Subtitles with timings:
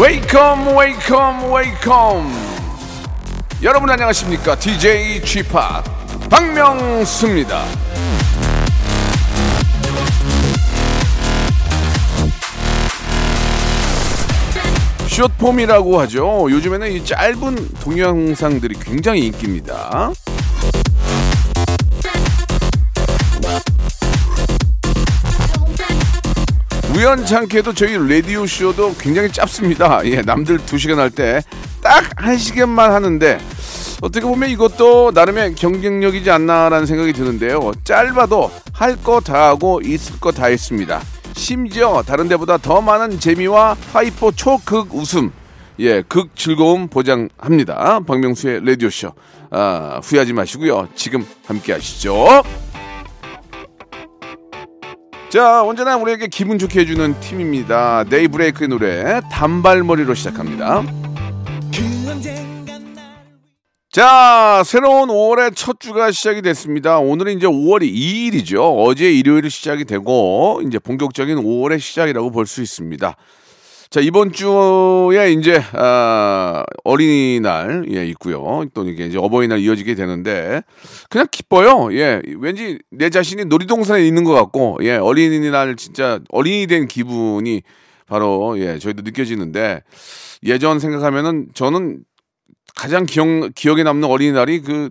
[0.00, 2.32] Wake up wake up wake up.
[3.62, 4.58] 여러분 안녕하십니까?
[4.58, 5.50] DJ G Park
[6.30, 7.62] 박명수입니다.
[15.06, 16.50] 숏폼이라고 하죠.
[16.50, 20.12] 요즘에는 이 짧은 동영상들이 굉장히 인기입니다
[27.04, 30.02] 우연찮게도 저희 라디오 쇼도 굉장히 짧습니다.
[30.04, 33.40] 예, 남들 두 시간 할 때딱한 시간만 하는데
[34.02, 37.72] 어떻게 보면 이것도 나름의 경쟁력이지 않나라는 생각이 드는데요.
[37.84, 41.00] 짧아도 할 거 다 하고 있을 거 다 했습니다.
[41.34, 45.32] 심지어 다른 데보다 더 많은 재미와 hyper 초극 웃음,
[45.78, 48.00] 예, 극 즐거움 보장합니다.
[48.06, 49.12] 박명수의 라디오 쇼.
[49.50, 50.88] 아, 후회하지 마시고요.
[50.94, 52.42] 지금 함께 하시죠.
[55.30, 58.02] 자, 언제나 우리에게 기분 좋게 해주는 팀입니다.
[58.04, 60.82] 데이브레이크의 노래 단발머리로 시작합니다.
[63.92, 66.98] 자, 새로운 5월의 첫 주가 시작이 됐습니다.
[66.98, 68.84] 오늘은 이제 5월 2일이죠.
[68.84, 73.14] 어제 일요일 시작이 되고 이제 본격적인 5월의 시작이라고 볼 수 있습니다.
[73.90, 78.64] 자, 이번 주에 이제 아, 어린이날 예 있고요.
[78.72, 80.62] 또 이게 이제 어버이날 이어지게 되는데
[81.08, 81.92] 그냥 기뻐요.
[81.98, 87.62] 예, 왠지 내 자신이 놀이동산에 있는 것 같고 예, 어린이날 진짜 어린이 된 기분이
[88.06, 89.82] 바로 예 저희도 느껴지는데
[90.44, 92.04] 예전 생각하면은 저는
[92.76, 94.90] 가장 기억 기억에 남는 어린이날이 그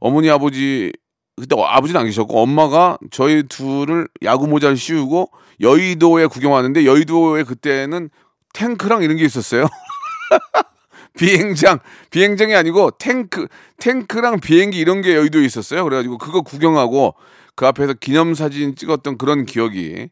[0.00, 0.90] 어머니 아버지
[1.36, 8.08] 그때 아버지는 안 계셨고 엄마가 저희 둘을 야구 모자를 씌우고 여의도에 구경하는데 여의도에 그때는
[8.52, 9.66] 탱크랑 이런 게 있었어요.
[11.18, 11.80] 비행장,
[12.10, 15.84] 비행장이 아니고 탱크, 탱크랑 비행기 이런 게 여의도에 있었어요.
[15.84, 17.14] 그래가지고 그거 구경하고
[17.56, 20.08] 그 앞에서 기념사진 찍었던 그런 기억이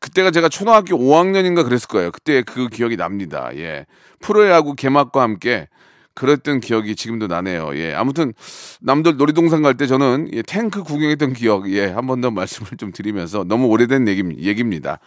[0.00, 2.12] 그때가 제가 초등학교 5학년인가 그랬을 거예요.
[2.12, 3.50] 그때 그 기억이 납니다.
[3.56, 3.86] 예.
[4.20, 5.66] 프로야구 개막과 함께
[6.14, 7.76] 그랬던 기억이 지금도 나네요.
[7.76, 7.94] 예.
[7.94, 8.32] 아무튼
[8.80, 12.92] 남들 놀이동산 갈 때 저는 예, 탱크 구경했던 기억 예, 한 번 더 말씀을 좀
[12.92, 14.98] 드리면서 너무 오래된 얘기, 얘기입니다.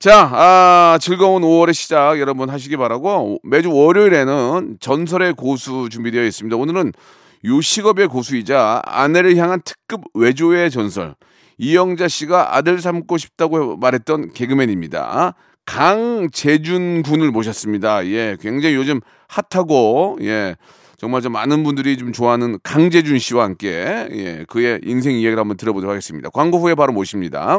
[0.00, 6.56] 자, 아, 즐거운 5월의 시작 여러분 하시기 바라고 매주 월요일에는 전설의 고수 준비되어 있습니다.
[6.56, 6.92] 오늘은
[7.44, 11.16] 요식업의 고수이자 아내를 향한 특급 외조의 전설
[11.58, 15.34] 이영자 씨가 아들 삼고 싶다고 말했던 개그맨입니다.
[15.66, 18.06] 강재준 군을 모셨습니다.
[18.06, 20.54] 예, 굉장히 요즘 핫하고 예.
[20.96, 25.90] 정말 좀 많은 분들이 좀 좋아하는 강재준 씨와 함께 예, 그의 인생 이야기를 한번 들어보도록
[25.90, 26.30] 하겠습니다.
[26.30, 27.58] 광고 후에 바로 모십니다.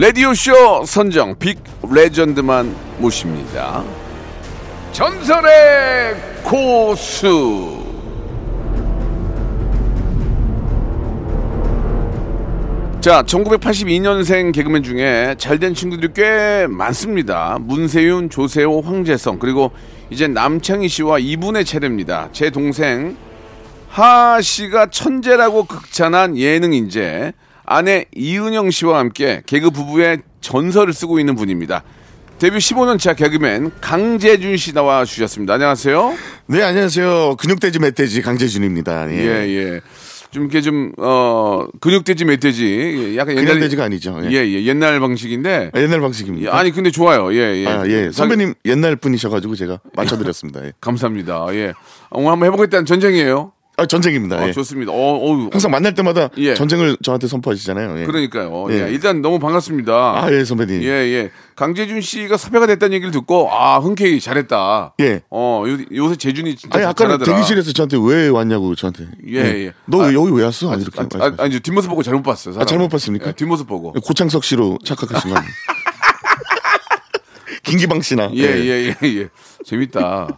[0.00, 1.62] 라디오쇼 선정 빅
[1.92, 3.84] 레전드만 모십니다.
[4.92, 7.84] 전설의 고수.
[13.02, 17.58] 자, 1982년생 개그맨 중에 잘된 친구들이 꽤 많습니다.
[17.60, 19.70] 문세윤, 조세호, 황재성, 그리고
[20.08, 22.30] 이제 남창희 씨와 이분의 차례입니다.
[22.32, 23.18] 제 동생
[23.90, 27.34] 하 씨가 천재라고 극찬한 예능 인재
[27.72, 31.84] 아내 이은영 씨와 함께 개그 부부의 전설을 쓰고 있는 분입니다.
[32.40, 35.54] 데뷔 15년 차 개그맨 강재준 씨 나와 주셨습니다.
[35.54, 36.16] 안녕하세요.
[36.46, 37.36] 네, 안녕하세요.
[37.38, 39.12] 근육돼지 멧돼지 강재준입니다.
[39.12, 39.16] 예.
[39.18, 39.80] 예, 예.
[40.32, 43.12] 좀 이렇게 좀, 어, 근육돼지 멧돼지.
[43.12, 43.60] 예, 약간 옛날.
[43.60, 44.18] 돼지가 아니죠.
[44.24, 44.30] 예.
[44.32, 44.64] 예, 예.
[44.64, 45.70] 옛날 방식인데.
[45.72, 46.56] 아, 옛날 예, 방식입니다.
[46.56, 47.32] 아니, 근데 좋아요.
[47.32, 47.66] 예, 예.
[47.68, 48.10] 아, 예.
[48.10, 50.64] 선배님 옛날 분이셔가지고 제가 맞춰드렸습니다.
[50.66, 50.72] 예.
[50.80, 51.46] 감사합니다.
[51.52, 51.72] 예.
[52.10, 53.52] 오늘 한번 해보겠다는 전쟁이에요.
[53.80, 54.36] 아, 전쟁입니다.
[54.36, 54.52] 아, 예.
[54.52, 54.92] 좋습니다.
[54.92, 55.48] 어, 어우.
[55.50, 56.54] 항상 만날 때마다 예.
[56.54, 58.00] 전쟁을 저한테 선포하시잖아요.
[58.00, 58.04] 예.
[58.04, 58.66] 그러니까요.
[58.70, 58.88] 예.
[58.88, 58.92] 예.
[58.92, 60.22] 일단 너무 반갑습니다.
[60.22, 60.82] 아, 예, 선배님.
[60.82, 61.30] 예, 예.
[61.56, 64.94] 강재준 씨가 섭외가 됐다는 얘기를 듣고, 아, 흔쾌히 잘했다.
[65.00, 65.22] 예.
[65.30, 67.36] 어, 요, 요새 재준이 진짜 아니, 아까는 잘하더라.
[67.38, 69.08] 대기실에서 저한테 왜 왔냐고 저한테.
[69.28, 69.72] 예, 예.
[69.86, 70.70] 너 아, 여기 왜 왔어?
[70.70, 71.06] 아니, 이렇게 아.
[71.24, 72.52] 아, 아니, 뒷모습 보고 잘못 봤어요.
[72.52, 72.62] 사람.
[72.62, 73.28] 아, 잘못 봤습니까?
[73.28, 73.92] 예, 뒷모습 보고.
[73.92, 75.52] 고창석 씨로 착각하신 거 아니에요?
[77.62, 78.30] 김기방 씨나.
[78.34, 79.28] 예, 예, 예, 예.
[79.64, 80.28] 재밌다.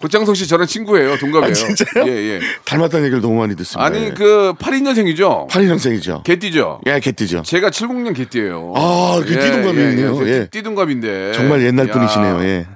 [0.00, 1.16] 고창석 씨 저랑 친구예요.
[1.16, 1.50] 동갑이에요.
[1.50, 2.06] 아, 진짜요?
[2.06, 2.40] 예, 예.
[2.64, 3.84] 닮았다는 얘기를 너무 많이 듣습니다.
[3.84, 4.10] 아니 예.
[4.10, 5.48] 그 82년생이죠.
[5.48, 6.22] 82년생이죠.
[6.22, 6.80] 개띠죠.
[6.86, 7.42] 예, 개띠죠.
[7.42, 8.74] 제가 70년 개띠예요.
[8.76, 10.28] 아, 그 띠동갑이네요.
[10.28, 10.46] 예.
[10.50, 11.32] 띠동갑인데.
[11.32, 12.40] 정말 옛날 야, 분이시네요.
[12.42, 12.66] 예.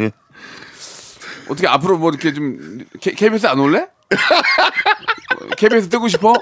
[0.00, 0.10] 예.
[1.48, 3.86] 어떻게 앞으로 뭐 이렇게 좀 KBS 안 올래?
[5.56, 6.32] KBS 뜨고 싶어?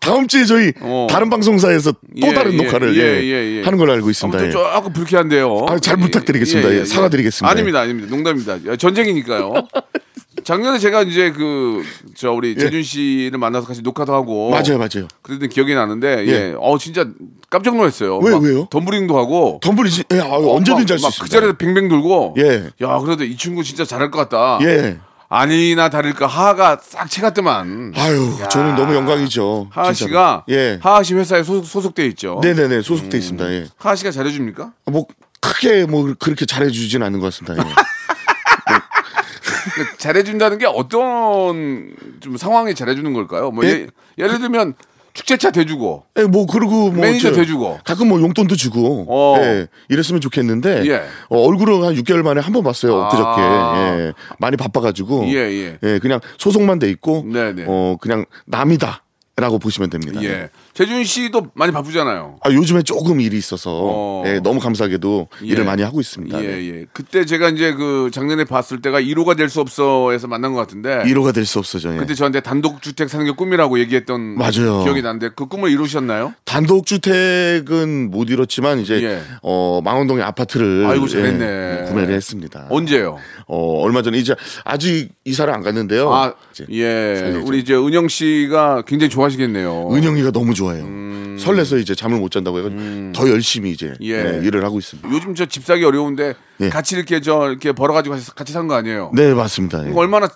[0.00, 1.06] 다음 주에 저희 어.
[1.08, 3.62] 다른 방송사에서 또 예, 다른 예, 녹화를 예, 예, 예, 예.
[3.62, 4.38] 하는 걸로 알고 있습니다.
[4.38, 4.74] 아무튼 예.
[4.74, 5.66] 조금 불쾌한데요.
[5.68, 6.74] 아, 잘 부탁드리겠습니다.
[6.74, 7.50] 예, 사과드리겠습니다.
[7.50, 8.08] 아닙니다, 아닙니다.
[8.10, 8.72] 농담입니다.
[8.72, 9.54] 야, 전쟁이니까요.
[10.44, 11.82] 작년에 제가 이제 그
[12.14, 14.54] 저 우리 재준 씨를 만나서 같이 녹화도 하고 예.
[14.54, 15.08] 맞아요, 맞아요.
[15.22, 16.30] 그랬던 기억이 나는데 예.
[16.30, 16.54] 예.
[16.58, 17.06] 어 진짜
[17.50, 18.18] 깜짝 놀랐어요.
[18.18, 18.66] 왜, 막 왜요?
[18.70, 21.24] 덤블링도 하고 덤블이지, 예, 아, 언제든지 할수막 있습니다.
[21.24, 22.70] 그 자리에서 뱅뱅 돌고 예.
[22.80, 24.58] 야 그래도 이 친구 진짜 잘할 것 같다.
[24.62, 24.98] 예.
[25.34, 27.94] 아니나 다를까 하하가 싹 채갔더만.
[27.96, 29.68] 아유, 저는 너무 영광이죠.
[29.70, 30.08] 하하 진짜로.
[30.10, 30.78] 씨가 예.
[30.82, 32.38] 하하 씨 회사에 소, 소속돼 있죠.
[32.42, 33.50] 네네네, 소속돼 있습니다.
[33.50, 33.66] 예.
[33.78, 34.72] 하하 씨가 잘해줍니까?
[34.90, 35.06] 뭐,
[35.40, 37.66] 크게 뭐, 그렇게 잘해주진 않는 것 같습니다.
[37.66, 37.72] 예.
[39.96, 43.50] 잘해준다는 게 어떤 좀 상황에 잘해주는 걸까요?
[43.50, 43.86] 뭐 예?
[44.18, 44.74] 예, 를 들면
[45.14, 47.02] 축제차 대주고 예, 뭐, 그리고 뭐.
[47.04, 47.80] 매니저 저- 대주고.
[47.84, 49.06] 가끔 뭐 용돈도 주고.
[49.08, 49.36] 어.
[49.40, 49.66] 예.
[49.88, 50.84] 이랬으면 좋겠는데.
[50.86, 51.02] 예.
[51.28, 52.94] 어, 얼굴은 한 6개월 만에 한 번 봤어요.
[53.02, 53.40] 엊그저께.
[53.42, 53.96] 아.
[53.98, 54.12] 예.
[54.38, 55.24] 많이 바빠 가지고.
[55.28, 55.78] 예, 예.
[55.82, 57.24] 예, 그냥 소속만 돼 있고.
[57.26, 57.64] 네네.
[57.66, 59.01] 어, 그냥 남이다.
[59.34, 60.22] 라고 보시면 됩니다.
[60.22, 60.50] 예.
[60.74, 62.36] 재준 씨도 많이 바쁘잖아요.
[62.42, 64.22] 아, 요즘에 조금 일이 있어서 어.
[64.26, 65.46] 예, 너무 감사하게도 예.
[65.46, 66.44] 일을 많이 하고 있습니다.
[66.44, 66.68] 예, 네.
[66.80, 66.84] 예.
[66.92, 71.32] 그때 제가 이제 그 작년에 봤을 때가 1호가 될 수 없어에서 만난 것 같은데 1호가
[71.34, 71.94] 될 수 없어져.
[71.94, 71.96] 예.
[71.96, 74.82] 그때 저한테 단독 주택 사는 게 꿈이라고 얘기했던 맞아요.
[74.84, 76.34] 기억이 나는데 그 꿈을 이루셨나요?
[76.44, 79.22] 단독 주택은 못 이뤘지만 이제 예.
[79.42, 81.44] 어, 망원동에 아파트를 아이고, 잘했네.
[81.44, 82.66] 예, 구매를 했습니다.
[82.70, 83.16] 언제요?
[83.46, 86.12] 어, 얼마 전에 이제 아직 이사를 안 갔는데요.
[86.12, 87.16] 아, 이제 예.
[87.16, 87.42] 살려줘.
[87.46, 89.88] 우리 이제 은영 씨가 굉장히 좋아 하시겠네요.
[89.92, 91.38] 은영이가 너무 좋아해요.
[91.38, 93.96] 설레서 이제 잠을 못 잔다고 해가지고 더 열심히 이제 음.
[94.02, 94.40] 예.
[94.40, 95.08] 예, 일을 하고 있습니다.
[95.10, 96.68] 요즘 저 집 사기 어려운데 예.
[96.68, 99.10] 같이 이렇게 저 이렇게 벌어가지고 같이, 산 거 아니에요?
[99.14, 99.86] 네 맞습니다.
[99.88, 99.92] 예.
[99.94, 100.28] 얼마나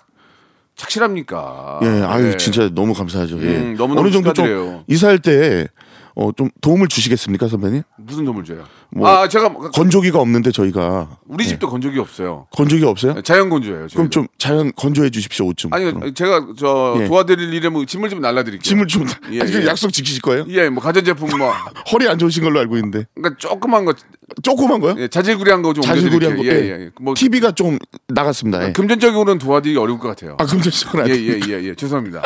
[0.75, 1.79] 착실합니까?
[1.83, 2.37] 예, 아유 네.
[2.37, 3.37] 진짜 너무 감사하죠.
[3.41, 3.57] 예.
[3.57, 4.65] 음, 너무너무 어느 정도 축하드려요.
[4.65, 5.67] 좀 이사할 때
[6.15, 7.83] 어, 좀 도움을 주시겠습니까, 선배님?
[8.07, 8.63] 무슨 도움을 줘요?
[8.91, 12.47] 뭐, 아, 제가 건조기가 없는데 저희가 우리 집도 건조기 없어요.
[12.51, 13.21] 건조기 없어요?
[13.21, 13.87] 자연 건조예요.
[13.87, 13.93] 네.
[13.93, 14.09] 그럼 저희도.
[14.09, 15.73] 좀 자연 건조해 주십시오 옷 좀.
[15.73, 16.13] 아니 그럼.
[16.13, 17.05] 제가 저 예.
[17.07, 18.61] 도와드릴 일에 뭐 짐을 좀 날라드릴게요.
[18.63, 19.67] 짐을 좀 예, 아니, 그 예.
[19.67, 20.45] 약속 지키실 거예요?
[20.49, 21.51] 예, 뭐 가전제품 뭐
[21.91, 23.93] 허리 안 좋으신 걸로 알고 있는데 그러니까 조그만 거
[24.41, 24.95] 조그만 거요?
[24.97, 26.41] 예, 자질구레한 거 좀 자질구리한 거.
[26.41, 26.75] 옮겨드릴게요.
[26.79, 26.89] 예, 예.
[27.01, 27.77] 뭐 TV가 좀
[28.07, 28.67] 나갔습니다.
[28.69, 28.71] 예.
[28.71, 30.37] 금전적으로는 도와드리기 어려울 것 같아요.
[30.39, 31.21] 아 금전적으로 안 예, 돼.
[31.23, 31.75] 예, 예, 예.
[31.75, 32.21] 죄송합니다.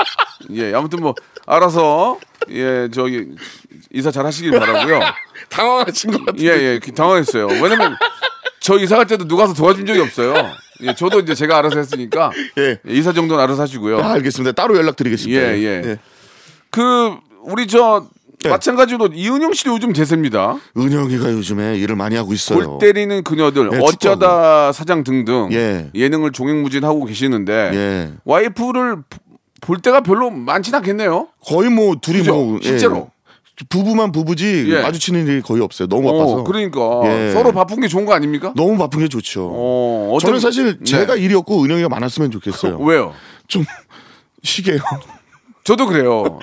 [0.52, 1.16] 예, 아무튼 뭐
[1.48, 2.20] 알아서
[2.50, 3.28] 예, 저기
[3.94, 5.00] 이사 잘 하시길 바라고요.
[5.50, 6.48] 당황하신 것 같아요.
[6.48, 6.80] 예, 예.
[6.80, 7.48] 당황했어요.
[7.62, 7.96] 왜냐면
[8.60, 10.34] 저 이사 갈 때도 누가 와서 도와준 적이 없어요.
[10.82, 12.80] 예, 저도 이제 제가 알아서 했으니까 예.
[12.88, 14.00] 이사 정도는 알아서 하시고요.
[14.00, 14.54] 아, 알겠습니다.
[14.54, 15.42] 따로 연락드리겠습니다.
[15.42, 15.98] 예, 예.
[16.70, 18.08] 그 우리 저
[18.46, 18.50] 예.
[18.50, 20.58] 마찬가지로 이은영 씨도 요즘 대세입니다.
[20.76, 22.66] 은영이가 요즘에 일을 많이 하고 있어요.
[22.66, 25.92] 골 때리는 그녀들, 예, 어쩌다 사장 등등 예.
[25.94, 28.14] 예능을 종횡무진하고 계시는데 예.
[28.26, 29.20] 와이프를 보-
[29.62, 31.28] 볼 때가 별로 많진 않겠네요.
[31.46, 32.34] 거의 뭐 둘이 그죠?
[32.34, 32.68] 뭐 예.
[32.68, 33.12] 실제로.
[33.70, 34.82] 부부만 부부지 예.
[34.82, 35.88] 마주치는 일이 거의 없어요.
[35.88, 36.38] 너무 바빠서.
[36.38, 37.32] 어, 그러니까 예.
[37.34, 38.54] 서로 바쁜 게 좋은 거 아닙니까?
[38.56, 39.50] 너무 바쁜 게 좋죠.
[39.54, 40.84] 어, 어떤- 저는 사실 네.
[40.84, 42.78] 제가 일이 없고 은영이가 많았으면 좋겠어요.
[42.84, 43.14] 왜요?
[43.48, 43.64] 좀
[44.44, 44.80] 쉬게요.
[45.64, 46.40] 저도 그래요.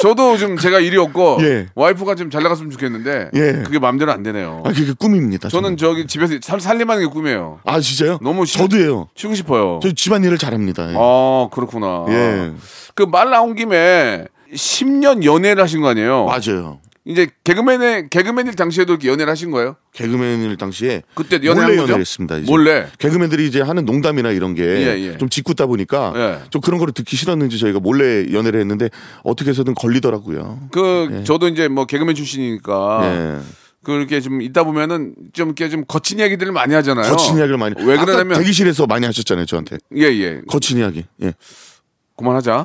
[0.00, 1.66] 저도 좀 제가 일이 없고 예.
[1.74, 3.62] 와이프가 좀 잘 나갔으면 좋겠는데 예.
[3.64, 4.62] 그게 마음대로 안 되네요.
[4.64, 5.48] 아 그게 꿈입니다.
[5.48, 7.58] 저는 저기 집에서 살, 살림하는 게 꿈이에요.
[7.64, 8.18] 아 진짜요?
[8.22, 9.08] 너무 쉬- 저도예요.
[9.16, 9.80] 쉬고 싶어요.
[9.82, 10.88] 저 집안일을 잘합니다.
[10.92, 10.94] 예.
[10.96, 12.04] 아 그렇구나.
[12.08, 12.52] 예.
[12.94, 16.24] 그 말 나온 김에 10년 연애를 하신 거 아니에요?
[16.26, 16.80] 맞아요.
[17.06, 19.76] 이제 개그맨의 개그맨일 당시에도 연애를 하신 거예요?
[19.92, 21.76] 개그맨일 당시에 그때 몰래?
[21.76, 22.38] 연애를 했습니다.
[22.38, 22.50] 이제.
[22.50, 22.86] 몰래.
[22.98, 25.28] 개그맨들이 이제 하는 농담이나 이런 게 예, 좀 예.
[25.28, 26.48] 짓궂다 보니까 예.
[26.48, 28.88] 좀 그런 거를 듣기 싫었는지 저희가 몰래 연애를 했는데
[29.22, 30.68] 어떻게 해서든 걸리더라고요.
[30.72, 33.40] 그 저도 이제 뭐 개그맨 출신이니까 예.
[33.84, 37.10] 그렇게 좀 있다 보면은 좀 이렇게 좀 거친 얘기들을 많이 하잖아요.
[37.10, 37.74] 거친 이야기를 많이.
[37.84, 39.76] 왜 그러냐면 대기실에서 많이 하셨잖아요, 저한테.
[39.96, 40.40] 예 예.
[40.48, 41.04] 거친 이야기.
[41.22, 41.34] 예.
[42.16, 42.64] 그만하자.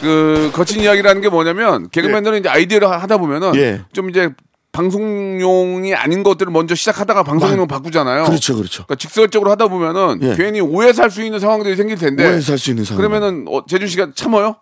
[0.00, 3.82] 그 거친 이야기라는 게 뭐냐면 개그맨들은 이제 아이디어를 하- 하다 보면은 예.
[3.92, 4.30] 좀 이제
[4.72, 8.24] 방송용이 아닌 것들을 먼저 시작하다가 방송용 바꾸잖아요.
[8.24, 8.84] 그렇죠, 그렇죠.
[8.84, 10.34] 그러니까 직설적으로 하다 보면은 예.
[10.36, 12.26] 괜히 오해서 할수 있는 상황들이 생길 텐데.
[12.26, 12.98] 오해서 할수 있는 상황.
[12.98, 14.56] 그러면은 어, 재준 씨가 참어요?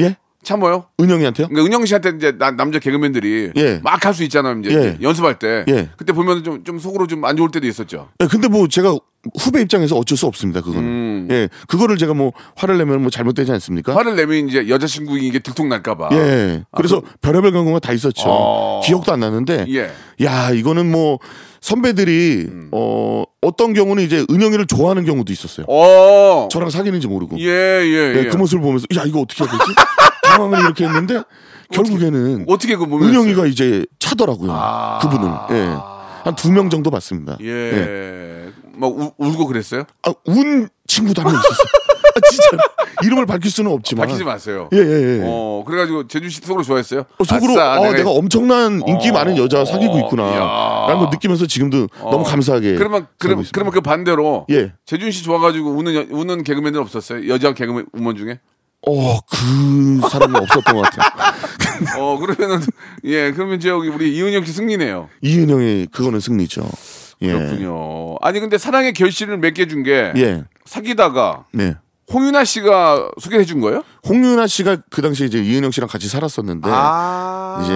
[0.00, 0.16] 예?
[0.42, 0.86] 참어요?
[1.00, 1.48] 은영이한테요?
[1.48, 3.80] 그러니까 은영 씨한테 이제 나- 남자 개그맨들이 예.
[3.82, 4.58] 막 할 수 있잖아요.
[4.60, 4.98] 이제 예.
[5.00, 5.64] 연습할 때.
[5.68, 5.88] 예.
[5.96, 8.08] 그때 보면 좀, 좀 속으로 좀 안 좋을 때도 있었죠.
[8.20, 8.96] 예, 근데 뭐 제가
[9.38, 10.60] 후배 입장에서 어쩔 수 없습니다.
[10.60, 10.82] 그거는.
[10.82, 11.28] 음.
[11.30, 13.94] 예, 그거를 제가 뭐 화를 내면 뭐 잘못되지 않습니까?
[13.94, 16.08] 화를 내면 이제 여자친구 이게 들통 날까봐.
[16.12, 16.64] 예.
[16.74, 18.24] 그래서 별의별 경우가 다 있었죠.
[18.26, 18.80] 어.
[18.84, 19.66] 기억도 안 나는데.
[19.68, 19.92] 예.
[20.24, 21.20] 야, 이거는 뭐
[21.62, 25.64] 선배들이 어 어떤 경우는 이제 은영이를 좋아하는 경우도 있었어요.
[25.68, 26.48] 어.
[26.50, 27.38] 저랑 사귀는지 모르고.
[27.38, 27.82] 예, 예,
[28.14, 28.28] 예, 예.
[28.28, 29.64] 그 모습을 보면서 야 이거 어떻게 해야 되지?
[30.26, 31.22] 당황을 이렇게 했는데
[31.72, 34.50] 결국에는 어떻게 그 몸에 은영이가 이제 차더라고요.
[34.52, 34.98] 아.
[35.00, 35.30] 그분을.
[35.52, 35.76] 예.
[36.24, 37.36] 한 두 명 정도 봤습니다.
[37.42, 38.48] 예.
[38.74, 39.84] 뭐 우- 울고 그랬어요?
[40.02, 41.62] 아, 운 친구도 한 명 있었어.
[41.62, 41.91] 아,
[42.30, 42.64] 진짜
[43.04, 44.06] 이름을 밝힐 수는 없지만.
[44.06, 44.68] 밝히지 마세요.
[44.72, 45.22] 예, 예, 예.
[45.24, 47.04] 어, 그래가지고 제주 씨 속으로 좋아했어요.
[47.18, 50.22] 어, 속으로 아싸, 아, 내가, 엄청난 인기 어, 많은 여자 사귀고 어, 있구나.
[50.88, 52.74] 라는 걸 느끼면서 지금도 너무 감사하게.
[52.76, 54.72] 그러면 살고 그러면 그 반대로 예.
[54.86, 57.28] 재준 씨 좋아가지고 우는 여- 우는 개그맨들 없었어요?
[57.28, 58.40] 여자 개그맨 우먼 중에?
[58.86, 61.32] 어, 그 사람은 없었던 것 같아요.
[61.98, 62.60] 어 그러면은
[63.04, 65.08] 예 그러면 저기 우리 이은영 씨 승리네요.
[65.22, 66.68] 이은영의 그거는 승리죠.
[67.22, 67.32] 예.
[67.32, 68.16] 그렇군요.
[68.20, 70.42] 아니 근데 사랑의 결실을 맺게 준 게 예.
[70.64, 71.74] 사귀다가 네.
[72.12, 73.82] 홍윤아 씨가 소개해 준 거예요?
[74.08, 77.72] 홍윤아 씨가 그 당시에 이제 이은영 씨랑 같이 살았었는데 아 이제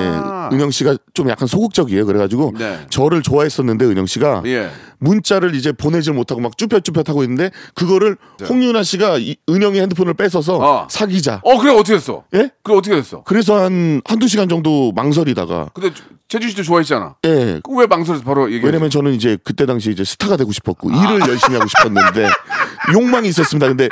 [0.57, 2.05] 은영 씨가 좀 약간 소극적이에요.
[2.07, 2.87] 그래가지고 네.
[2.91, 4.71] 저를 좋아했었는데 은영 씨가 예.
[4.99, 8.17] 문자를 이제 보내질 못하고 막 쭈뼛쭈뼛 하고 있는데 그거를
[8.49, 10.89] 홍윤아 씨가 이- 은영이 핸드폰을 뺏어서 어.
[10.91, 11.41] 사귀자.
[11.45, 12.25] 어 그래 어떻게 됐어?
[12.35, 12.51] 예?
[12.63, 13.23] 그래 어떻게 됐어?
[13.25, 15.91] 그래서 한 한두 시간 정도 망설이다가 근데
[16.29, 17.15] 재준 씨도 좋아했잖아.
[17.27, 17.61] 예.
[17.71, 18.65] 왜 망설여서 바로 얘기해?
[18.67, 22.29] 왜냐면 저는 이제 그때 당시 이제 스타가 되고 싶었고 일을 열심히 하고 싶었는데
[22.93, 23.69] 욕망이 있었습니다.
[23.69, 23.89] 근데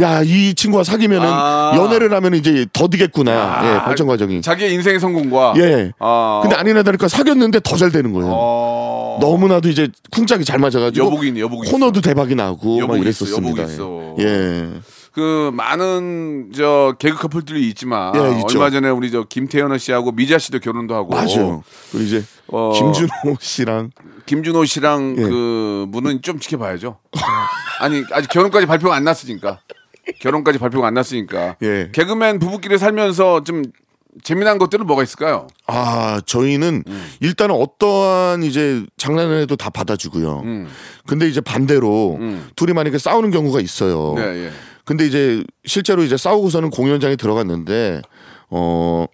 [0.00, 1.72] 야 이 친구와 사귀면은 아.
[1.76, 3.60] 연애를 하면 이제 더디겠구나.
[3.74, 4.40] 예, 발전 과정이.
[4.42, 5.92] 자기의 인생의 성공과 예.
[5.98, 6.40] 아.
[6.42, 8.30] 근데 아니나 다를까 사귀었는데 더 잘 되는 거예요.
[8.32, 9.18] 어.
[9.20, 13.62] 너무나도 이제 쿵짝이 잘 맞아가지고 여복이 여복이 코너도 대박이 나고 막 여복이 이랬었습니다.
[13.64, 14.28] 있어, 여복이 있어.
[14.28, 14.68] 예.
[15.14, 18.18] 그 많은 저 개그 커플들이 있지만 예.
[18.18, 21.62] 얼마 전에 우리 저 김태현 씨하고 미자 씨도 결혼도 하고 맞아요.
[21.92, 22.72] 그리고 이제 어.
[22.72, 23.92] 김준호 씨랑
[24.26, 25.22] 김준호 씨랑 예.
[25.22, 26.98] 그 분은 좀 지켜봐야죠.
[27.78, 29.60] 아니 아직 결혼까지 발표가 안 났으니까
[30.18, 31.90] 결혼까지 발표가 안 났으니까 예.
[31.92, 33.62] 개그맨 부부끼리 살면서 좀
[34.24, 35.46] 재미난 것들은 뭐가 있을까요?
[35.68, 37.10] 아 저희는 음.
[37.20, 40.40] 일단은 어떠한 이제 장난을 해도 다 받아주고요.
[40.44, 40.68] 음.
[41.06, 42.18] 근데 이제 반대로
[42.56, 44.14] 둘이 만약에 싸우는 경우가 있어요.
[44.16, 44.50] 네, 예.
[44.84, 48.02] 근데 이제 실제로 이제 싸우고서는 공연장에 들어갔는데
[48.50, 49.06] 어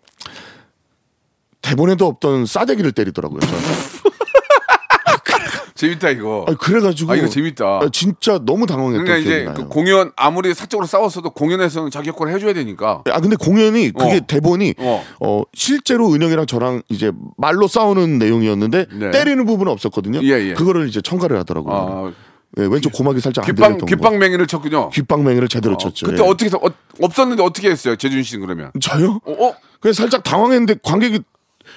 [1.63, 3.41] 대본에도 없던 싸대기를 때리더라고요.
[3.41, 3.69] 저한테.
[5.81, 6.45] 재밌다 이거.
[6.47, 7.65] 아, 그래가지고 아, 이거 재밌다.
[7.65, 9.51] 아, 진짜 너무 당황했던 그러니까 이제.
[9.55, 13.03] 그 공연 아무리 사적으로 싸웠어도 공연에서는 자기 역할을 해줘야 되니까.
[13.11, 14.21] 아 근데 공연이 그게 어.
[14.21, 15.03] 대본이 어.
[15.21, 15.43] 어.
[15.55, 19.11] 실제로 은영이랑 저랑 이제 말로 싸우는 내용이었는데 네.
[19.11, 20.21] 때리는 부분은 없었거든요.
[20.23, 20.55] 예, 예.
[20.55, 21.75] 그거를 이제 첨가를 하더라고요.
[21.75, 22.13] 아,
[22.59, 23.87] 예, 왼쪽 고막이 살짝 안 귓방 들렸던 거.
[23.87, 24.91] 귓방맹이를 쳤군요.
[24.91, 26.07] 귓방맹이를 제대로 쳤죠.
[26.07, 26.27] 그때 예.
[26.27, 26.69] 어떻게 해서- 어,
[27.01, 28.71] 없었는데 어떻게 했어요, 재준 씨는 그러면?
[28.81, 29.21] 저요?
[29.25, 29.47] 어?
[29.47, 29.55] 어?
[29.81, 31.21] 그냥 살짝 당황했는데 관객이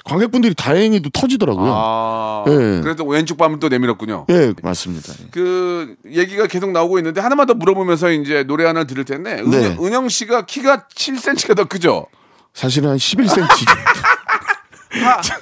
[0.06, 1.72] 관객분들이 다행히도 터지더라고요.
[1.72, 2.82] 아, 예.
[2.82, 4.26] 그래도 왼쪽 밤을 또 내밀었군요.
[4.30, 5.14] 예, 맞습니다.
[5.22, 5.28] 예.
[5.30, 9.42] 그 얘기가 계속 나오고 있는데 하나만 더 물어보면서 이제 노래 하나 들을 텐데 네.
[9.58, 12.08] 은영, 은영 씨가 키가 7cm가 더 크죠?
[12.56, 13.46] 사실은 한 11cm 하,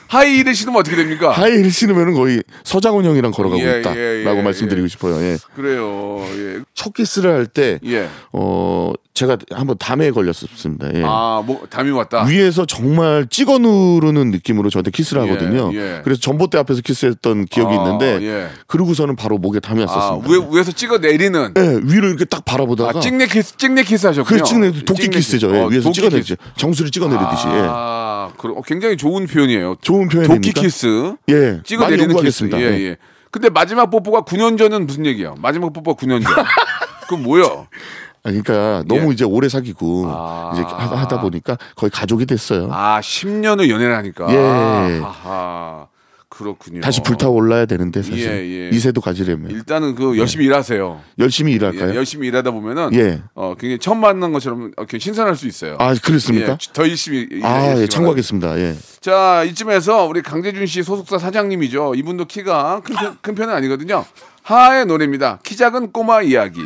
[0.07, 1.31] 하 이힐을 신으면 어떻게 됩니까?
[1.31, 4.87] 하이힐 신으면 거의 서장훈 형이랑 걸어가고 예, 있다라고 예, 예, 말씀드리고 예.
[4.87, 5.21] 싶어요.
[5.21, 5.37] 예.
[5.55, 6.25] 그래요.
[6.35, 6.59] 예.
[6.73, 8.07] 첫 키스를 할때 예.
[8.31, 10.89] 어, 제가 한번 담에 걸렸었습니다.
[10.95, 11.03] 예.
[11.05, 12.23] 아, 뭐 담이 왔다.
[12.23, 15.71] 위에서 정말 찍어 누르는 느낌으로 저한테 키스를 하거든요.
[15.73, 16.01] 예, 예.
[16.03, 18.47] 그래서 전봇대 앞에서 키스했던 기억이 아, 있는데 예.
[18.67, 20.29] 그러고서는 바로 목에 담이 아, 왔었습니다.
[20.29, 24.39] 위에, 위에서 찍어 내리는 예, 위로 이렇게 딱 바라보다가 아, 찍내 키스, 찍내 키스 하셨군요.
[24.39, 25.47] 그 찍내 도끼 찍내 키스죠.
[25.47, 25.57] 키스.
[25.57, 26.51] 예, 어, 위에서 찍어내듯이 키스.
[26.57, 27.47] 정수리를 찍어 내리듯이.
[27.47, 28.00] 예.
[28.31, 29.75] 아, 그럼 어, 굉장히 좋은 표현이에요.
[29.81, 30.61] 좋은 도끼 표현입니까?
[30.61, 31.15] 키스.
[31.29, 32.49] 예, 찍어 내리는 키스.
[32.53, 32.81] 예, 예.
[32.89, 32.97] 예.
[33.29, 35.35] 근데 마지막 뽀뽀가 9년 전은 무슨 얘기야?
[35.37, 36.33] 마지막 뽀뽀가 9년 전.
[37.07, 37.45] 그럼 뭐야?
[37.45, 39.13] 아, 그러니까 너무 예.
[39.13, 40.51] 이제 오래 사귀고 아.
[40.53, 42.67] 이제 하- 하다 보니까 거의 가족이 됐어요.
[42.71, 44.31] 아, 10년을 연애를 하니까.
[44.33, 45.01] 예.
[45.03, 45.87] 아하.
[46.31, 46.79] 그렇군요.
[46.79, 48.69] 다시 불타올라야 되는데 사실 예, 예.
[48.69, 51.01] 이세도 가지려면 일단은 그 열심히 일하세요.
[51.19, 51.93] 열심히 예, 일할까요?
[51.93, 53.21] 열심히 일하다 보면은 예.
[53.35, 55.75] 어 굉장히 처음 만난 것처럼 이렇게 신선할 수 있어요.
[55.79, 56.53] 아 그렇습니까?
[56.53, 58.57] 예, 더 열심히 일- 아, 예, 참고하겠습니다.
[58.59, 58.75] 예.
[59.01, 61.95] 자 이쯤에서 우리 강재준 씨 소속사 사장님이죠.
[61.95, 64.05] 이분도 키가 큰, 편, 큰 편은 아니거든요.
[64.43, 65.39] 하하의 노래입니다.
[65.43, 66.61] 키 작은 꼬마 이야기.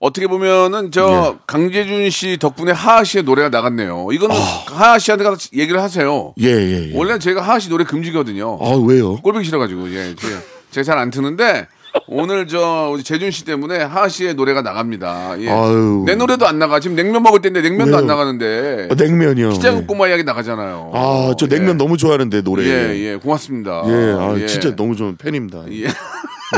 [0.00, 1.38] 어떻게 보면은 저 예.
[1.46, 4.08] 강재준 씨 덕분에 하하 씨의 노래가 나갔네요.
[4.12, 4.36] 이거는
[4.68, 6.34] 하하 씨한테 가서 얘기를 하세요.
[6.40, 6.96] 예, 예, 예.
[6.96, 8.58] 원래 제가 하하 씨 노래 금지거든요.
[8.60, 9.16] 아, 왜요?
[9.16, 10.28] 꼴보기 싫어가지고 예, 제-
[10.70, 11.66] 제가 잘 안 트는데
[12.06, 15.34] 오늘 저 우리 재준 씨 때문에 하하 씨의 노래가 나갑니다.
[15.40, 15.48] 예.
[15.50, 16.04] 아유.
[16.06, 16.78] 내 노래도 안 나가.
[16.78, 17.96] 지금 냉면 먹을 때인데 냉면도 왜요?
[17.98, 18.88] 안 나가는데.
[18.90, 19.50] 어, 냉면이요.
[19.50, 19.86] 키 작은 예.
[19.86, 20.92] 꼬마 이야기 나가잖아요.
[20.94, 21.74] 아, 저 냉면 예.
[21.74, 22.62] 너무 좋아하는데 노래.
[22.64, 23.82] 예, 예, 고맙습니다.
[23.88, 24.46] 예, 아, 예.
[24.46, 25.64] 진짜 너무 좋은 팬입니다.
[25.72, 25.86] 예.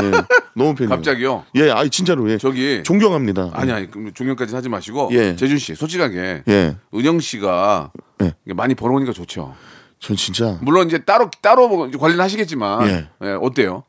[0.03, 0.11] 예.
[0.55, 0.89] 너무 팬이에요.
[0.89, 1.45] 갑자기요.
[1.55, 2.37] 예, 아, 진짜로 예.
[2.37, 3.51] 저기 존경합니다.
[3.53, 5.35] 아니 아니 그럼 종영까지 하지 마시고 예.
[5.35, 6.77] 재준 씨 솔직하게 예.
[6.93, 8.33] 은영 씨가 예.
[8.53, 9.55] 많이 벌어오니까 좋죠.
[9.99, 13.09] 전 진짜 물론 이제 따로 따로 뭐 관리는 하시겠지만 예.
[13.23, 13.83] 예, 어때요?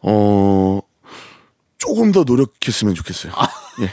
[0.00, 0.80] 어
[1.78, 3.32] 조금 더 노력했으면 좋겠어요.
[3.82, 3.90] 예.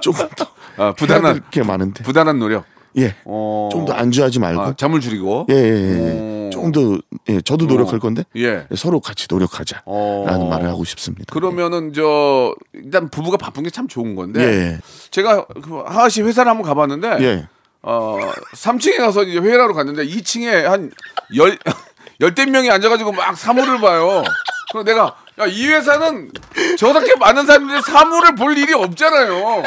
[0.00, 2.04] 조금 더 아, 부단한 게 많은데.
[2.04, 2.64] 부단한 노력.
[2.96, 3.14] 예.
[3.24, 4.60] 어, 좀더 안주하지 말고.
[4.60, 5.46] 아, 잠을 줄이고.
[5.50, 6.18] 예, 예, 예.
[6.20, 6.37] 어.
[6.58, 6.98] 조금 더
[7.28, 8.66] 예, 저도 노력할 건데 예.
[8.76, 10.48] 서로 같이 노력하자라는 어.
[10.50, 11.32] 말을 하고 싶습니다.
[11.32, 14.80] 그러면은 저 일단 부부가 바쁜 게 참 좋은 건데 예.
[15.10, 17.48] 제가 그 하하 씨 회사를 한번 가봤는데 예.
[17.82, 18.18] 어
[18.56, 21.58] 3층에 가서 이제 회의를 하러 갔는데 2층에 한열
[22.20, 24.24] 열댓 명이 앉아가지고 막 사물을 봐요.
[24.72, 26.32] 그래서 내가 야, 이 회사는
[26.76, 29.62] 저렇게 많은 사람들이 사물을 볼 일이 없잖아요.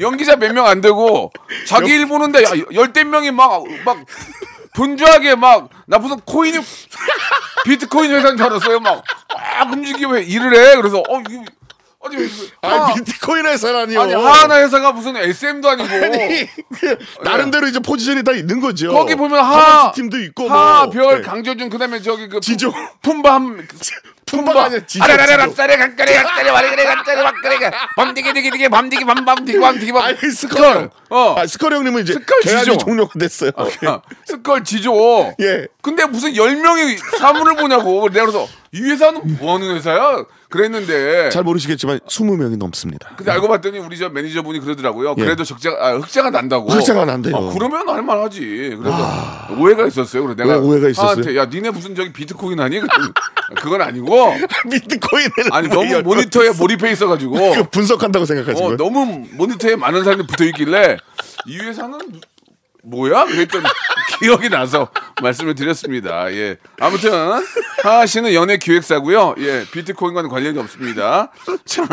[0.00, 1.30] 연기자 몇 명 안 되고
[1.66, 3.98] 자기 일 보는데 야, 열댓 명이 막 막
[4.78, 6.58] 분주하게 막 나 무슨 코인이
[7.64, 8.78] 비트코인 회사인 줄 알았어요.
[8.80, 9.02] 막,
[9.34, 10.76] 막 움직이고 일을 해.
[10.76, 11.22] 그래서 어
[12.00, 12.16] 아니
[12.62, 14.00] 아, 하, 비트코인 회사라니요.
[14.00, 16.46] 아니 하나 회사가 무슨 SM도 아니고 아니,
[16.80, 18.92] 그 나름대로 이제 포지션이 다 있는 거죠.
[18.92, 20.90] 거기 보면 하 팀도 있고 하, 뭐.
[20.90, 21.28] 별, 네.
[21.28, 22.72] 강조준 그다음에 저기 그 지조.
[23.02, 23.66] 품밤
[24.26, 25.48] 품바가 아니라 지조, 아라라라.
[25.48, 30.02] 쌀에 간까리 간까리 와리그래 간까리 와까리가 밤디기 디기 디기 밤디기 밤밤 디기 밤 디기 밤
[30.02, 30.90] 아니 스컬 형.
[31.10, 32.76] 어 아, 스컬 형님은 이제 스컬 지조.
[32.76, 33.50] 종료가 됐어요.
[33.56, 35.66] 아, 스컬 지조 예.
[35.82, 41.42] 근데 무슨 열 명이 사물을 보냐고 내가 그래서 이 회사는 뭐 하는 회사야 그랬는데 잘
[41.42, 43.10] 모르시겠지만 20명이 넘습니다.
[43.16, 45.14] 근데 알고 봤더니 우리 저 매니저분이 그러더라고요.
[45.18, 45.22] 예.
[45.22, 46.70] 그래도 적자 아, 흑자가 난다고.
[46.70, 47.36] 흑자가 난대요.
[47.36, 48.74] 아, 그러면 할만 하지.
[48.78, 50.22] 그래서 오해가 있었어요.
[50.22, 51.08] 그래서 내가 왜 오해가 있었어요?
[51.10, 52.80] 하한테 야 니네 무슨 저기 비트코인 하니?
[53.60, 54.34] 그건 아니고
[54.70, 58.74] 비트코인을 아니 너무 열- 모니터에 몰입해 있어 가지고 그 분석한다고 생각하시고요.
[58.74, 60.96] 어, 너무 모니터에 많은 사람들이 붙어 있길래
[61.46, 61.98] 이 회사는
[62.84, 63.24] 뭐야?
[63.26, 63.64] 그랬더니
[64.20, 64.88] 기억이 나서
[65.22, 66.32] 말씀을 드렸습니다.
[66.32, 66.56] 예.
[66.80, 67.12] 아무튼
[67.82, 69.34] 하하 씨는 연예 기획사고요.
[69.38, 69.64] 예.
[69.72, 71.30] 비트코인과는 관련이 없습니다.
[71.64, 71.84] 자,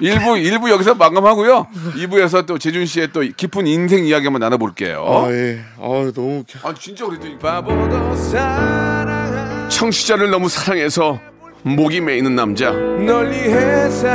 [0.00, 1.66] 1부 1부 여기서 마감하고요.
[1.96, 5.04] 2부에서 또 재준 씨의 또 깊은 인생 이야기 한번 나눠 볼게요.
[5.06, 5.60] 아 예.
[5.78, 6.60] 아 너무 웃겨.
[6.68, 11.20] 아 진짜 그랬더니 바보도 사랑하 청취자를 너무 사랑해서
[11.62, 14.08] 목이 메이는 남자 널리 해서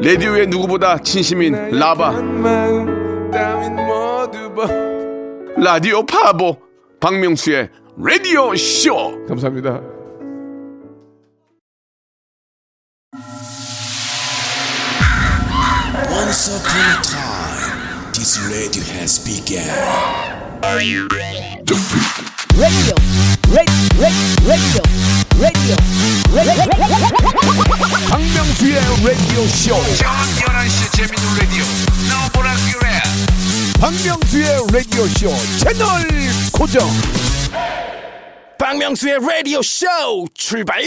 [0.00, 2.10] 레디오의 누구보다 진심인 라바
[5.58, 6.58] 라디오 파보
[7.00, 9.80] 박명수의 라디오 쇼 감사합니다
[16.10, 19.64] Once upon a time, this radio has begun.
[20.62, 20.96] radio,
[23.48, 23.96] radio,
[24.44, 24.82] radio,
[25.40, 25.76] radio,
[28.10, 29.76] 박명수의 라디오 쇼.
[33.80, 35.88] 박명수의 라디오 쇼 채널
[36.52, 36.82] 고정.
[38.58, 39.86] 박명수의 라디오 쇼
[40.34, 40.80] 출발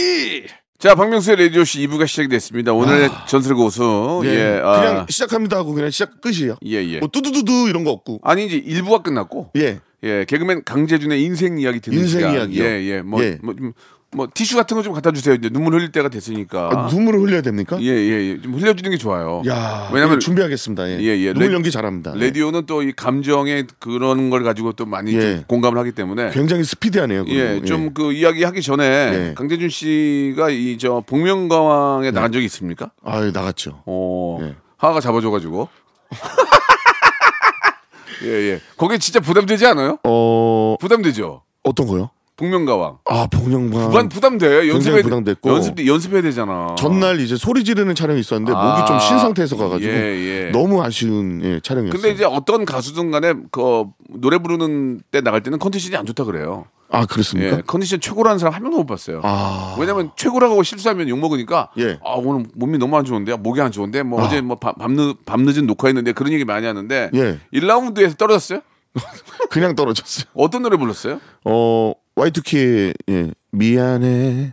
[0.78, 4.28] 자 박명수의 라디오 쇼 2부가 시작이 됐습니다 오늘의 전설 고수 예.
[4.28, 6.56] 예, 아, 그냥 시작합니다 하고 그냥 시작 끝이에요.
[6.66, 6.98] 예, 예.
[6.98, 8.20] 뭐 뚜두두두 이런 거 없고.
[8.22, 9.80] 아니 이제 1부가 끝났고 예.
[10.02, 12.34] 예, 개그맨 강재준의 인생 이야기 듣는 인생 시간.
[12.34, 12.64] 이야기요?
[12.64, 13.02] 예, 예.
[13.02, 13.38] 뭐, 예.
[13.42, 13.72] 뭐, 좀,
[14.12, 15.36] 뭐 티슈 같은 거 좀 갖다 주세요.
[15.36, 16.70] 이제 눈물 흘릴 때가 됐으니까.
[16.72, 17.78] 아, 눈물을 흘려야 됩니까?
[17.80, 18.40] 예, 예, 예.
[18.42, 19.40] 좀 흘려주는 게 좋아요.
[19.46, 20.88] 야, 왜냐면 이거 준비하겠습니다.
[20.90, 20.98] 예.
[21.00, 21.32] 예, 예.
[21.32, 22.14] 눈물 레- 연기 잘합니다.
[22.16, 22.26] 예.
[22.26, 25.36] 라디오는 또 이 감정의 그런 걸 가지고 또 많이 예.
[25.36, 27.24] 좀 공감을 하기 때문에 굉장히 스피디하네요.
[27.24, 27.38] 그리고.
[27.38, 29.34] 예, 좀 그 이야기 하기 전에 예.
[29.36, 32.90] 강재준 씨가 이 저 복면가왕에 나간 적이 있습니까?
[33.04, 33.82] 아, 나갔죠.
[33.86, 34.56] 어, 예.
[34.76, 35.68] 하하가 잡아줘가지고.
[38.24, 38.60] 예, 예.
[38.76, 39.98] 거기 진짜 부담되지 않아요?
[40.04, 41.42] 어, 부담되죠.
[41.62, 42.10] 어떤 거요?
[42.40, 42.98] 복면가왕.
[43.04, 43.88] 아, 봉영관.
[43.90, 44.68] 부담 부담돼.
[44.70, 45.50] 연습해 부담됐고.
[45.50, 46.74] 연습 연습해야 되잖아.
[46.78, 50.50] 전날 이제 소리 지르는 촬영이 있었는데 아, 목이 좀 쉰 상태에서 가가지고 예, 예.
[50.50, 51.92] 너무 아쉬운 예, 촬영이었어요.
[52.00, 56.66] 근데 이제 어떤 가수든 간에 그 노래 부르는 때 나갈 때는 컨디션이 안 좋다 그래요.
[56.92, 57.58] 아 그렇습니까?
[57.58, 59.20] 예, 컨디션 최고라는 사람 한 명도 못 봤어요.
[59.22, 61.98] 아, 왜냐면 최고라고 실수하면 욕 먹으니까 예.
[62.04, 65.66] 아 오늘 몸이 너무 안 좋은데 목이 안 좋은데 뭐 어제 뭐밤 늦, 밤 늦은
[65.66, 67.38] 녹화했는데 그런 얘기 많이 하는데 예.
[67.52, 68.60] 1라운드에서 떨어졌어요?
[69.50, 70.24] 그냥 떨어졌어요.
[70.34, 71.20] 어떤 노래 불렀어요?
[71.44, 74.52] 어, Y2K 예, 미안해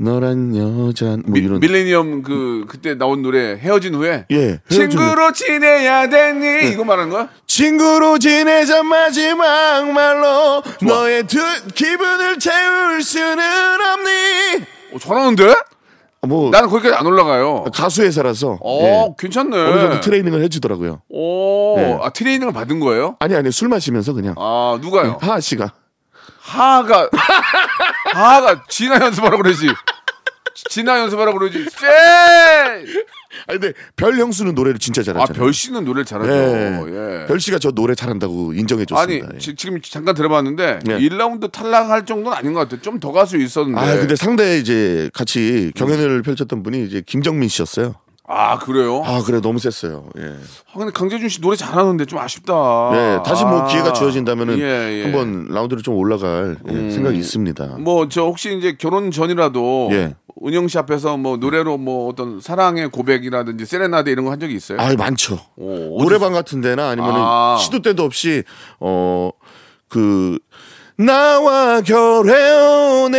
[0.00, 5.32] 너란 여자 뭐 미, 이런 밀레니엄 그 그때 나온 노래 헤어진 후에 예, 헤어지면- 친구로
[5.32, 7.28] 지내야 되니 이거 말하는 거야?
[7.46, 11.38] 친구로 지내자 마지막 말로 너의 두,
[11.74, 14.64] 기분을 채울 수는 없니?
[14.94, 15.54] 어, 잘하는데?
[16.26, 17.64] 뭐 나는 거기까지 안 올라가요.
[17.72, 19.56] 가수 회사라서 어, 예, 괜찮네.
[19.56, 21.00] 어느 정도 트레이닝을 해주더라고요.
[21.08, 21.98] 오, 네.
[22.02, 23.16] 아, 트레이닝을 받은 거예요?
[23.20, 25.18] 아니 아니 술 마시면서 그냥 아, 누가요?
[25.20, 25.72] 하하 씨가
[26.48, 27.10] 하하가,
[28.12, 29.68] 하하가 진화 연습하라고 그러지.
[30.70, 31.66] 진화 연습하라고 그러지.
[31.70, 31.86] 쎄!
[33.46, 35.40] 아니 근데 별 형수는 노래를 진짜 아, 잘하잖아요.
[35.40, 36.32] 별 씨는 노래를 잘하죠.
[36.32, 37.22] 예.
[37.22, 37.26] 예.
[37.26, 39.28] 별 씨가 저 노래 잘한다고 인정해 아니, 줬습니다.
[39.34, 39.38] 예.
[39.38, 40.98] 지, 금 잠깐 들어봤는데, 예.
[40.98, 42.80] 1라운드 탈락할 정도는 아닌 것 같아요.
[42.80, 43.80] 좀더갈수 있었는데.
[43.80, 47.94] 아 근데 상대 이제 같이 경연을 펼쳤던 분이 이제 김정민 씨였어요.
[48.30, 49.02] 아, 그래요?
[49.06, 50.04] 아, 아 그래 너무 셌어요.
[50.18, 50.34] 예.
[50.74, 52.90] 근데 강재준 씨 노래 잘하는데 좀 아쉽다.
[52.92, 53.66] 네, 다시 뭐 아.
[53.66, 55.02] 기회가 주어진다면은 예, 예.
[55.04, 57.78] 한번 라운드를 좀 올라갈 예, 생각이 있습니다.
[57.78, 60.14] 뭐 저 혹시 이제 결혼 전이라도 예.
[60.46, 64.78] 은영 씨 앞에서 뭐 노래로 뭐 어떤 사랑의 고백이라든지 세레나데 이런 거 한 적이 있어요?
[64.78, 65.40] 아 많죠.
[65.56, 67.56] 오, 노래방 같은 데나 아니면은 아.
[67.58, 68.44] 시도 때도 없이
[68.78, 70.38] 어그
[70.96, 71.80] 나와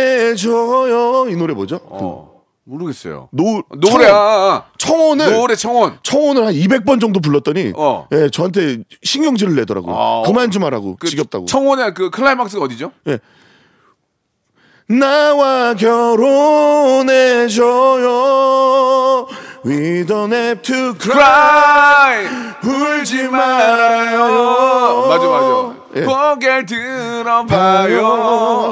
[0.00, 1.80] 결혼해줘요 이 노래 뭐죠?
[1.84, 2.29] 어,
[2.70, 3.28] 모르겠어요.
[3.36, 5.98] 그노 노래 청혼, 아, 청혼을 노래 청혼.
[6.02, 8.06] 청혼을 한 200번 정도 불렀더니 어.
[8.12, 9.94] 예 저한테 신경질을 내더라고요.
[9.96, 10.22] 아.
[10.24, 11.46] 그만 좀 하라고 그 지겹다고.
[11.46, 12.92] 청혼의 그 클라이막스가 어디죠?
[14.88, 15.74] 나와
[18.00, 19.26] 결혼해줘요.
[19.64, 22.26] We don't have to cry.
[22.64, 25.06] 울지 말아요.
[25.08, 25.74] 맞아 맞아.
[25.96, 26.02] 예.
[26.02, 28.06] 고개를 들어봐요.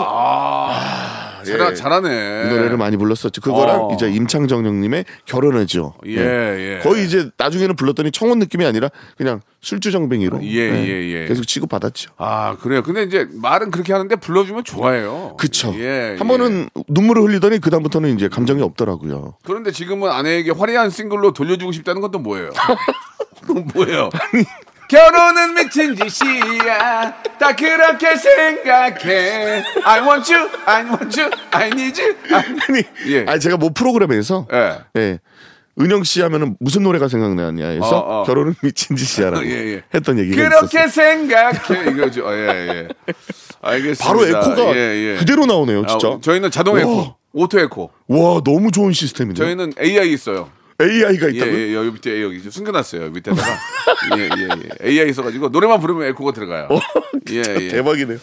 [0.08, 1.07] 아,
[1.56, 2.08] 잘하, 잘하네.
[2.46, 3.40] 이 노래를 많이 불렀었죠.
[3.40, 3.94] 그거랑 어.
[3.94, 5.94] 이제 임창정 형님의 결혼해줘.
[6.06, 6.80] 예, 예.
[6.82, 11.26] 거의 이제 나중에는 불렀더니 청혼 느낌이 아니라 그냥 술주정뱅이로 예, 예, 예.
[11.26, 12.10] 계속 치고 받았죠.
[12.16, 12.82] 아 그래요.
[12.82, 15.36] 근데 이제 말은 그렇게 하는데 불러주면 좋아해요.
[15.38, 15.72] 그쵸.
[15.78, 16.28] 예, 한 예.
[16.28, 19.34] 번은 눈물을 흘리더니 그 다음부터는 이제 감정이 없더라고요.
[19.44, 22.50] 그런데 지금은 아내에게 화려한 싱글로 돌려주고 싶다는 건 또 뭐예요?
[23.74, 24.10] 뭐예요?
[24.88, 27.14] 결혼은 미친 짓이야.
[27.38, 29.62] 다 그렇게 생각해.
[29.84, 32.14] I want you, I want you, I need you.
[32.32, 33.24] I- 아니, 예.
[33.26, 34.78] 아니 제가 뭐 프로그램에서 예.
[34.96, 35.18] 예.
[35.80, 38.24] 은영 씨 하면은 무슨 노래가 생각나냐 해서 어, 어.
[38.24, 39.82] 결혼은 미친 짓이야라고 예, 예.
[39.94, 40.88] 했던 얘기가 그렇게 있었어요.
[40.88, 42.26] 생각해 이거죠.
[42.26, 42.88] 어, 예, 예.
[43.60, 44.04] 알겠습니다.
[44.04, 45.16] 바로 에코가 예, 예.
[45.18, 46.08] 그대로 나오네요, 진짜.
[46.08, 46.80] 아, 저희는 자동 와.
[46.80, 47.90] 에코, auto 에코.
[48.08, 49.44] 와 너무 좋은 시스템이네요.
[49.44, 50.50] 저희는 AI 있어요.
[50.80, 51.58] AI가 예, 있다고요?
[51.58, 53.10] 예, 여기 밑에 여기 좀 숨겨놨어요.
[53.10, 53.42] 밑에다가
[54.16, 54.48] 예, 예,
[54.84, 54.88] 예.
[54.90, 56.68] AI 있어가지고 노래만 부르면 에코가 들어가요.
[57.30, 57.68] 예, 예.
[57.68, 58.18] 대박이네요.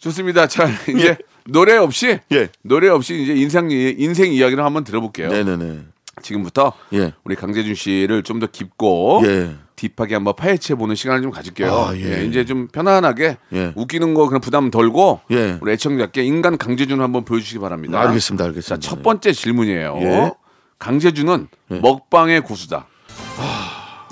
[0.00, 0.48] 좋습니다.
[0.48, 2.48] 자 이제 노래 없이 예.
[2.62, 5.28] 노래 없이 이제 인생 이- 인생 이야기를 한번 들어볼게요.
[5.30, 5.80] 네네네.
[6.22, 7.12] 지금부터 예.
[7.24, 9.54] 우리 강재준 씨를 좀 더 깊고 예.
[9.76, 11.72] 딥하게 한번 파헤쳐 보는 시간을 좀 가질게요.
[11.72, 12.20] 아, 예.
[12.20, 13.72] 예, 이제 좀 편안하게 예.
[13.76, 15.56] 웃기는 거 그런 부담 덜고 예.
[15.60, 18.00] 우리 애청자께 인간 강재준을 한번 보여주시기 바랍니다.
[18.00, 18.88] 알겠습니다, 자, 알겠습니다.
[18.88, 20.34] 첫 번째 질문이에요.
[20.82, 20.84] 예.
[20.84, 22.86] 강재준은 먹방의 고수다.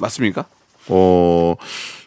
[0.01, 0.45] 맞습니까?
[0.89, 1.55] 어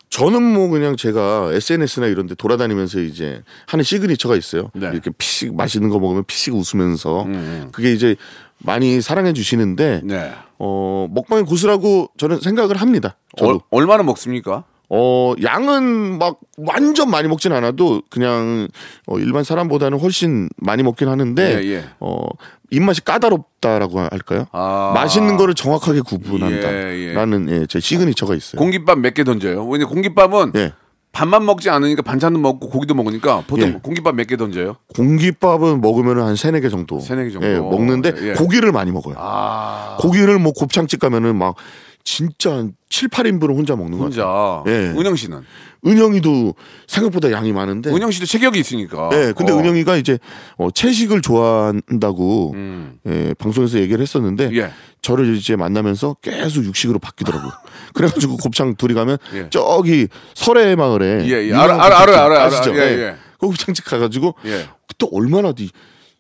[0.10, 4.72] 저는 뭐 그냥 제가 SNS나 이런 데 돌아다니면서 이제 하는 시그니처가 있어요.
[4.74, 4.88] 네.
[4.88, 7.26] 음, 이렇게 피식 맛있는 거 먹으면 피식 웃으면서
[7.72, 8.16] 그게 이제
[8.60, 10.32] 많이 사랑해 주시는데 네.
[10.60, 13.18] 어 먹방의 고수라고 저는 생각을 합니다.
[13.38, 13.56] 저도.
[13.56, 14.64] 어, 얼마나 먹습니까?
[14.90, 18.68] 어, 양은 막 완전 많이 먹진 않아도 그냥
[19.08, 21.84] 어, 일반 사람보다는 훨씬 많이 먹긴 하는데 예, 예.
[22.00, 22.28] 어,
[22.70, 24.46] 입맛이 까다롭다라고 할까요?
[24.52, 24.92] 아.
[24.94, 28.60] 맛있는 거를 정확하게 구분한다라는 예, 예, 제 시그니처가 있어요.
[28.60, 29.66] 공깃밥 몇 개 던져요?
[29.68, 30.74] 왜냐 공깃밥은 예.
[31.12, 33.74] 밥만 먹지 않으니까 반찬도 먹고 고기도 먹으니까 보통 예.
[33.74, 34.78] 공깃밥 몇 개 던져요?
[34.96, 37.00] 공깃밥은 먹으면 한 세네 개 정도.
[37.00, 37.48] 세네 개 정도.
[37.48, 38.34] 예, 먹는데 예.
[38.34, 39.16] 고기를 많이 먹어요.
[39.18, 41.56] 아 고기를 뭐 곱창집 가면은 막
[42.04, 44.64] 진짜 한 7, 8인분을 혼자 먹는 거 같아요.
[44.66, 44.72] 혼자.
[44.72, 44.88] 예.
[45.00, 45.42] 은영 씨는
[45.86, 46.54] 은영이도
[46.88, 49.10] 생각보다 양이 많은데 은영 씨도 체격이 있으니까.
[49.10, 49.58] 네, 근데 어.
[49.58, 50.20] 은영이가 이제
[50.58, 53.00] 어, 채식을 좋아한다고 음.
[53.08, 54.72] 예, 방송에서 얘기를 했었는데 예.
[55.02, 57.52] 저를 이제 만나면서 계속 육식으로 바뀌더라고요.
[57.94, 59.48] 그래가지고 곱창 둘이 가면 예.
[59.50, 61.54] 저기 설해 마을에 예, 예.
[61.54, 62.72] 알아, 알아, 알아, 알아, 아시죠?
[62.72, 62.86] 알아.
[62.86, 63.16] 예, 예.
[63.40, 64.68] 그 곱창집 가가지고 예.
[64.88, 65.70] 그때 얼마나 뒤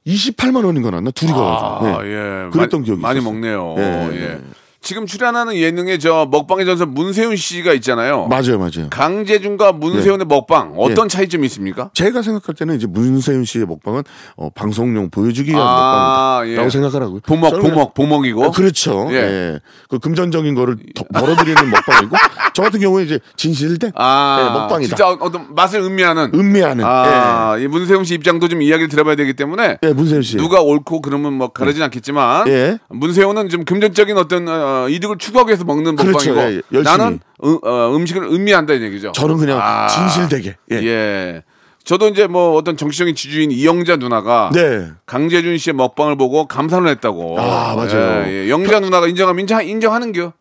[0.07, 2.09] 28만 원인가 났나 둘이 가가지고 아, 네.
[2.09, 2.49] 예.
[2.51, 3.33] 그랬던 마- 기억이 많이 있었어요.
[3.33, 3.75] 먹네요.
[3.77, 4.21] 예, 예.
[4.33, 4.39] 예.
[4.83, 8.27] 지금 출연하는 예능에 저 먹방의 전설 문세윤 씨가 있잖아요.
[8.27, 8.89] 맞아요, 맞아요.
[8.89, 11.89] 강재준과 문세윤의 먹방 어떤 차이점이 있습니까?
[11.93, 14.03] 제가 생각할 때는 이제 문세윤 씨의 먹방은
[14.35, 16.69] 어, 방송용 보여주기 위한 아, 먹방이다라고 예.
[16.69, 17.19] 생각하라고요.
[17.21, 18.43] 보먹, 보먹, 보먹이고.
[18.43, 19.07] 아, 그렇죠.
[19.11, 19.15] 예.
[19.15, 19.59] 예.
[19.87, 22.15] 그 금전적인 거를 더 벌어들이는 먹방이고
[22.53, 24.95] 저 같은 경우에 이제 진실된 아, 예, 먹방이다.
[24.95, 26.31] 진짜 어떤 맛을 음미하는.
[26.33, 26.83] 음미하는.
[26.85, 29.87] 아, 이 문세윤 씨 입장도 좀 이야기를 들어봐야 되기 때문에 예.
[29.87, 30.35] 예, 문세윤 씨.
[30.35, 32.79] 누가 옳고 그러면 뭐 가르진 않겠지만 예.
[32.89, 36.33] 문세윤은 좀 금전적인 어떤 어, 이득을 추구하기 위해서 먹는 그렇죠.
[36.33, 36.97] 먹방이고 예, 열심히.
[36.97, 39.11] 나는 음, 어, 음식을 음미한다 이 얘기죠.
[39.13, 39.87] 저는 그냥 아.
[39.87, 40.55] 진실되게.
[40.71, 40.75] 예.
[40.75, 41.43] 예.
[41.83, 44.87] 저도 이제 뭐 어떤 정치적인 지주인 이영자 누나가 네.
[45.05, 47.39] 강재준 씨의 먹방을 보고 감탄을 했다고.
[47.39, 48.25] 아, 맞아요.
[48.27, 48.49] 예, 예.
[48.49, 50.33] 영자 누나가 인정하면 인정 인정하는겨.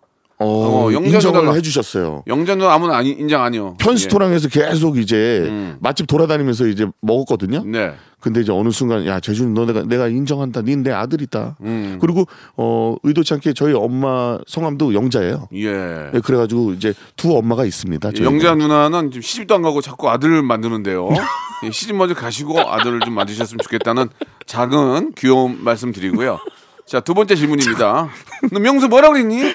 [0.42, 2.24] 어, 어, 인정을 해주셨어요.
[2.26, 3.76] 영자 누나 아무나 아니, 인정 아니요.
[3.78, 5.76] 편스토랑에서 계속 이제 음.
[5.80, 7.62] 맛집 돌아다니면서 이제 먹었거든요.
[7.66, 7.70] 예.
[7.70, 7.94] 네.
[8.20, 10.62] 근데 이제 어느 순간 야 재준 너 내가 내가 인정한다.
[10.62, 11.56] 닌 내 아들이다.
[11.62, 11.98] 음.
[12.00, 12.24] 그리고
[12.56, 15.48] 어 의도치 않게 저희 엄마 성함도 영자예요.
[15.54, 16.10] 예.
[16.14, 18.10] 예, 그래가지고 이제 두 엄마가 있습니다.
[18.12, 18.24] 저희가.
[18.24, 21.08] 영자 누나는 지금 시집도 안 가고 자꾸 아들을 만드는데요.
[21.64, 24.08] 예, 시집 먼저 가시고 아들을 좀 만드셨으면 좋겠다는
[24.46, 26.38] 작은 귀여운 말씀 드리고요.
[26.86, 28.08] 자, 두 번째 질문입니다.
[28.52, 29.54] 너 명수 뭐라 그랬니?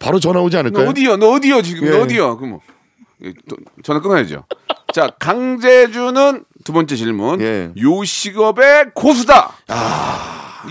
[0.00, 0.88] 바로 전화 오지 너 않을까요?
[0.88, 1.16] 어디요?
[1.18, 1.62] 너 어디요?
[1.62, 1.90] 지금 예.
[1.90, 2.36] 너 어디요?
[2.38, 2.60] 그럼 뭐,
[3.22, 4.44] 예, 또 전화 끊어야죠.
[4.92, 7.40] 자, 강재준은 두 번째 질문.
[7.40, 7.70] 예.
[7.80, 9.52] 요식업의 고수다.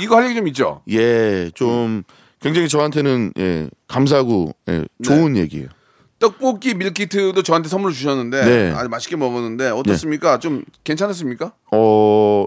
[0.01, 0.81] 이거 할 얘기 좀 있죠.
[0.89, 2.03] 예, 좀
[2.41, 5.41] 굉장히 저한테는 예, 감사하고 예, 좋은 네.
[5.41, 5.69] 얘기예요.
[6.17, 8.73] 떡볶이 밀키트도 저한테 선물 주셨는데 네.
[8.75, 10.37] 아주 맛있게 먹었는데 어떻습니까?
[10.39, 11.53] 좀 괜찮았습니까?
[11.71, 12.45] 어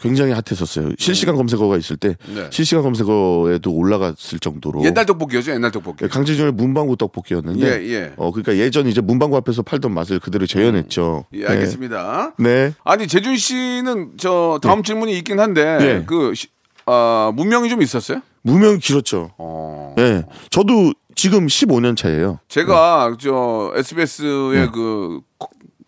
[0.00, 0.90] 굉장히 핫했었어요.
[0.98, 2.46] 실시간 검색어가 있을 때 네.
[2.50, 6.04] 실시간 검색어에도 올라갔을 정도로 옛날 떡볶이였죠, 옛날 떡볶이.
[6.04, 8.12] 예, 강제준의 문방구 떡볶이였는데 예, 예.
[8.16, 11.26] 어 그러니까 예전 이제 문방구 앞에서 팔던 맛을 그대로 재현했죠.
[11.34, 12.34] 예, 알겠습니다.
[12.38, 12.44] 네.
[12.68, 12.74] 네.
[12.84, 16.04] 아니 재준 씨는 저 다음 질문이 있긴 한데 예.
[16.06, 16.48] 그 시-
[16.86, 18.22] 아, 문명이 좀 있었어요?
[18.42, 19.30] 무명 길었죠.
[19.38, 19.94] 어.
[19.98, 20.24] 예.
[20.50, 22.38] 저도 지금 15년 차예요.
[22.48, 24.68] 제가 저 SBS의 네.
[24.72, 25.20] 그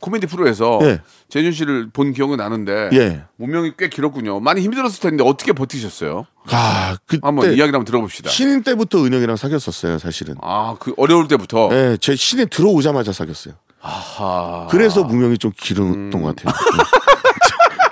[0.02, 1.00] 코미디 프로에서 예.
[1.30, 3.22] 재준 씨를 본 기억은 나는데 예.
[3.38, 4.40] 운명이 꽤 길었군요.
[4.40, 6.26] 많이 힘들었을 텐데 어떻게 버티셨어요?
[6.50, 8.28] 아 그때 한번 이야기를 한번 들어봅시다.
[8.28, 10.34] 신인 때부터 은영이랑 사귀었었어요 사실은.
[10.42, 11.70] 아, 그 어려울 때부터.
[11.72, 13.54] 예, 제 신인 들어오자마자 사귀었어요.
[13.80, 14.66] 아하.
[14.70, 16.52] 그래서 무명이 좀 길었던 것 같아요.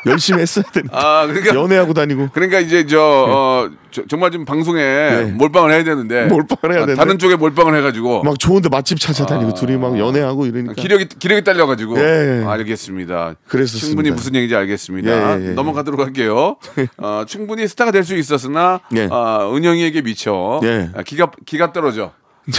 [0.06, 5.32] 열심히 했어야 되는데 아, 그러니까 연애하고 다니고 그러니까 이제 저, 어, 저- 정말 좀 방송에
[5.34, 6.26] 몰빵을 해야 되는데 네.
[6.28, 6.94] 몰빵을 해야 아, 되는데.
[6.94, 11.98] 다른 쪽에 몰빵을 해가지고 막 좋은데 맛집 찾아다니고 둘이 막 연애하고 이러니까 기력이 기력이 딸려가지고
[12.00, 12.44] 예.
[12.46, 13.34] 알겠습니다.
[13.46, 13.86] 그랬었습니다.
[13.86, 15.10] 충분히 무슨 얘기인지 알겠습니다.
[15.10, 15.50] 예, 예, 예.
[15.52, 16.56] 넘어가도록 할게요.
[16.98, 19.04] 어, 충분히 스타가 될 수 있었으나 예.
[19.10, 20.90] 어, 은영이에게 미쳐 예.
[20.94, 22.12] 아, 기가 기가 떨어져.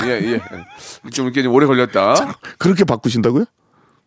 [0.06, 0.42] 예, 예.
[1.12, 2.36] 좀 이렇게 좀 오래 걸렸다.
[2.60, 3.46] 그렇게 바꾸신다고요?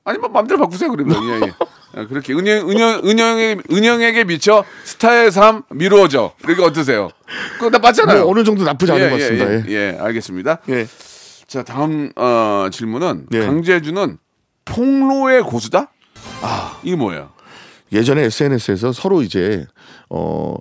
[0.04, 1.52] 아니 뭐 마음대로 바꾸세요 그러면 예, 예.
[1.96, 6.34] 아, 그렇게 은영 은영 은영에 은영에게 미쳐 스타의 삶 미루어져.
[6.44, 7.08] 그게 어떠세요?
[7.58, 8.22] 그거 다 맞잖아요.
[8.22, 9.50] 뭐 어느 정도 나쁘지 않은 예, 것 같습니다.
[9.50, 9.64] 예, 예.
[9.68, 10.58] 예, 예, 알겠습니다.
[10.70, 10.86] 예.
[11.46, 13.40] 자 다음 어, 질문은 예.
[13.46, 14.18] 강재주는
[14.64, 15.92] 폭로의 고수다?
[16.42, 17.30] 아 이게 뭐예요?
[17.92, 19.66] 예전에 SNS에서 서로 이제
[20.10, 20.56] 어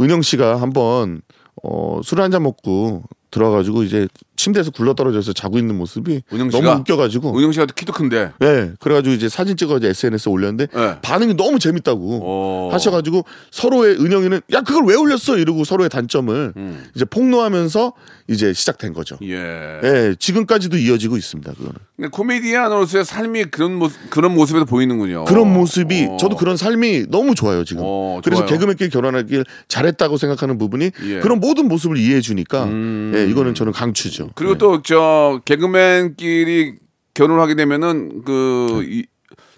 [0.00, 1.20] 은영 씨가 한번
[1.62, 4.08] 어 술 한 잔 먹고 들어가지고 이제
[4.40, 6.80] 침대에서 굴러 떨어져서 자고 있는 모습이 너무?
[6.80, 10.96] 웃겨가지고 은영 씨가 키도 큰데 예, 그래가지고 이제 사진 찍어서 SNS에 올렸는데 예.
[11.02, 12.68] 반응이 너무 재밌다고 어.
[12.72, 16.54] 하셔가지고 서로의 은영이는 야 그걸 왜 올렸어 이러고 서로의 단점을
[16.94, 17.92] 이제 폭로하면서
[18.30, 19.18] 이제 시작된 거죠.
[19.22, 19.28] 음.
[19.28, 19.80] 예.
[19.82, 21.52] 예, 지금까지도 이어지고 있습니다.
[21.52, 25.24] 그거는 근데 코미디언으로서의 삶이 그런 모습 그런 모습에서 보이는군요.
[25.24, 26.16] 그런 모습이 어.
[26.16, 27.82] 저도 그런 삶이 너무 좋아요 지금.
[27.84, 28.50] 어, 그래서 좋아요.
[28.50, 31.16] 개그맨끼리 결혼하길 잘했다고 생각하는 부분이 예.
[31.16, 31.20] 음.
[31.20, 32.68] 그런 모든 모습을 이해해 주니까
[33.14, 34.30] 예, 이거는 저는 강추죠.
[34.36, 34.58] 그리고 예.
[34.58, 36.76] 또저 개그맨끼리
[37.14, 38.84] 결혼하게 되면은 그좀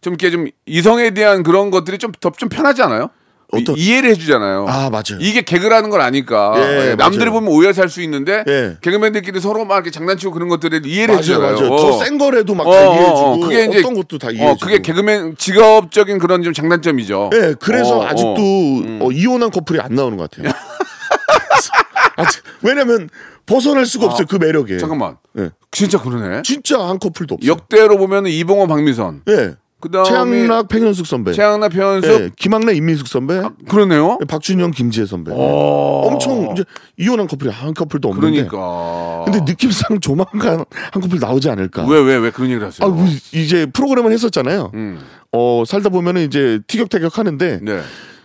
[0.06, 3.10] 이렇게 좀 이성에 대한 그런 것들이 좀더좀 편하지 않아요?
[3.52, 4.64] 어떤- 이, 해를 해주잖아요.
[4.66, 5.18] 아 맞아요.
[5.20, 7.40] 이게 개그라는 걸 아니까 예, 예, 남들이 맞아요.
[7.40, 8.76] 보면 오해할 수 있는데 예.
[8.80, 11.56] 개그맨들끼리 서로 막 이렇게 장난치고 그런 것들을 이해를 해주잖아요.
[11.56, 11.72] 맞아요.
[11.72, 11.76] 어.
[11.76, 14.50] 더센 거라도 막 어, 다 어, 이해해주고 어, 그게 이제 어떤 것도 다 이해해주고.
[14.52, 17.30] 어, 그게 개그맨 직업적인 그런 좀 장단점이죠.
[17.34, 18.98] 예, 그래서 어, 아직도 어.
[19.06, 20.50] 어, 이혼한 커플이 안 나오는 것 같아요.
[22.16, 23.08] 아직, 왜냐면
[23.44, 24.78] 벗어날 수가 없어요 그 매력에.
[24.78, 25.50] 잠깐만, 예.
[25.70, 26.42] 진짜 그러네.
[26.42, 27.50] 진짜 한 커플도 없어요.
[27.50, 29.54] 역대로 보면 이봉호, 박미선, 예.
[29.82, 31.32] 그다음에 최양락, 팽현숙 선배.
[31.32, 33.42] 최양락, 편수 예, 김학래, 임민숙 선배.
[33.68, 34.16] 그러네요.
[34.28, 35.32] 박준영, 김지혜 선배.
[35.32, 36.64] 엄청 이제
[36.96, 38.46] 이혼한 커플이 한 커플도 없는데.
[38.46, 39.22] 그러니까.
[39.24, 41.84] 근데 느낌상 조만간 한 커플 나오지 않을까.
[41.86, 42.86] 왜 왜 왜 그런 얘기를 하세요?
[42.86, 44.70] 아, 뭐 이제 프로그램을 했었잖아요.
[44.74, 45.00] 음.
[45.32, 47.80] 어, 살다 보면은 이제 티격태격 하는데 네.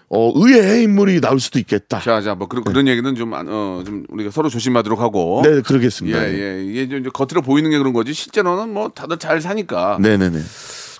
[0.10, 2.00] 어, 의외의 인물이 나올 수도 있겠다.
[2.00, 5.42] 자, 자, 뭐 그런 그런 얘기는 좀, 안- 어, 좀 우리가 서로 조심하도록 하고.
[5.44, 6.18] 네, 예, 그러겠습니다.
[6.34, 9.98] 예, 이게 좀 이제 겉으로 보이는 게 그런 거지 실제로는 뭐 다들 잘 사니까.
[10.00, 10.40] 네, 네, 네.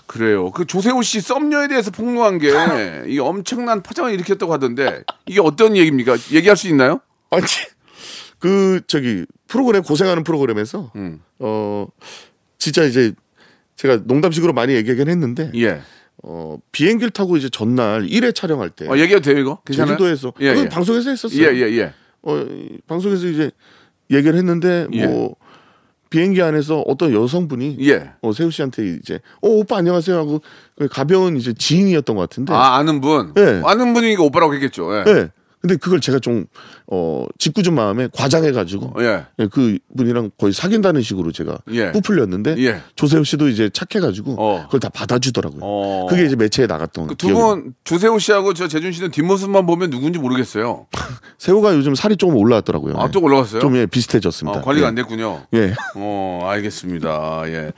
[0.08, 0.50] 그래요.
[0.50, 2.48] 그 조세호 씨 썸녀에 대해서 폭로한 게
[3.06, 6.16] 이게 엄청난 파장을 일으켰다고 하던데 이게 어떤 얘기입니까?
[6.32, 7.00] 얘기할 수 있나요?
[7.30, 7.44] 아니,
[8.38, 11.20] 그 저기 프로그램 고생하는 프로그램에서 음.
[11.38, 11.86] 어
[12.56, 13.12] 진짜 이제
[13.76, 15.82] 제가 농담식으로 많이 얘기하긴 했는데 예.
[16.22, 19.60] 어 비행기를 타고 이제 전날 1회 촬영할 때 어, 얘기해도 돼요 이거?
[19.66, 19.96] 괜찮아요?
[19.96, 20.68] 제주도에서 예, 예.
[20.70, 21.42] 방송에서 했었어요.
[21.42, 21.92] 예, 예, 예.
[22.22, 23.50] 어, 이 방송에서 이제
[24.10, 25.06] 얘기를 했는데 예.
[25.06, 25.36] 뭐
[26.10, 28.10] 비행기 안에서 어떤 여성분이 예.
[28.22, 30.40] 어, 세우 씨한테 이제 어 오빠 안녕하세요 하고
[30.90, 33.34] 가벼운 이제 지인이었던 것 같은데 아, 아는 분.
[33.34, 33.60] 네.
[33.64, 34.94] 아는 분이니까 오빠라고 했겠죠.
[34.94, 35.04] 예.
[35.06, 35.30] 예.
[35.60, 36.46] 근데 그걸 제가 좀
[36.86, 39.24] 어, 짓궂은 마음에 과장해가지고 예.
[39.40, 41.92] 예, 그 분이랑 거의 사귄다는 식으로 제가 예.
[41.92, 42.80] 부풀렸는데 예.
[42.94, 44.62] 조세호 씨도 이제 착해가지고 어.
[44.64, 45.60] 그걸 다 받아주더라고요.
[45.62, 46.06] 어.
[46.08, 50.18] 그게 이제 매체에 나갔던 그두 기억이 분 조세호 씨하고 저 재준 씨는 뒷모습만 보면 누군지
[50.18, 50.86] 모르겠어요.
[51.38, 52.94] 세호가 요즘 살이 조금 올라왔더라고요.
[52.96, 53.60] 아, 또 올라갔어요?
[53.60, 54.60] 좀 예, 비슷해졌습니다.
[54.60, 54.88] 아, 관리가 예.
[54.88, 55.42] 안 됐군요.
[55.54, 55.74] 예.
[55.96, 57.42] 어, 알겠습니다.
[57.46, 57.72] 예.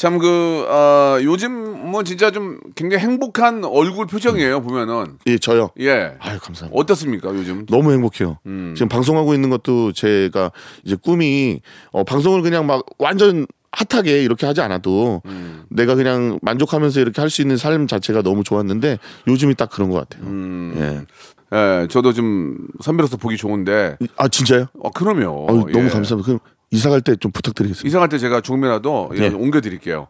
[0.00, 5.18] 참, 그, 아, 요즘 뭐 진짜 좀 굉장히 행복한 얼굴 표정이에요, 보면은.
[5.26, 5.68] 예, 저요.
[5.78, 6.16] 예.
[6.20, 6.70] 아유 감사합니다.
[6.72, 7.66] 어떻습니까, 요즘?
[7.66, 8.38] 너무 행복해요.
[8.46, 8.72] 음.
[8.74, 10.52] 지금 방송하고 있는 것도 제가
[10.84, 11.60] 이제 꿈이
[11.92, 15.64] 어, 방송을 그냥 막 완전 핫하게 이렇게 하지 않아도 음.
[15.68, 20.08] 내가 그냥 만족하면서 이렇게 할 수 있는 삶 자체가 너무 좋았는데 요즘이 딱 그런 것
[20.08, 20.26] 같아요.
[20.30, 21.04] 음.
[21.52, 23.98] 예, 저도 좀 선배로서 보기 좋은데.
[24.00, 24.06] 예.
[24.16, 24.68] 아 진짜요?
[24.82, 25.46] 어, 그럼요.
[25.50, 25.72] 아유, 예.
[25.72, 26.24] 너무 감사합니다.
[26.24, 26.38] 그럼
[26.70, 27.86] 이사 갈 때 좀 부탁드리겠습니다.
[27.88, 29.28] 이상할 때 제가 죽으면라도 예, 예.
[29.28, 30.06] 옮겨드릴게요.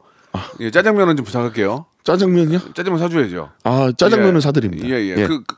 [0.60, 1.86] 예, 짜장면은 좀 부탁할게요.
[2.04, 2.58] 짜장면요?
[2.74, 3.50] 짜장면 사줘야죠.
[3.64, 4.40] 아 짜장면은 예.
[4.40, 4.88] 사드립니다.
[4.88, 5.14] 예, 예.
[5.26, 5.56] 그, 그,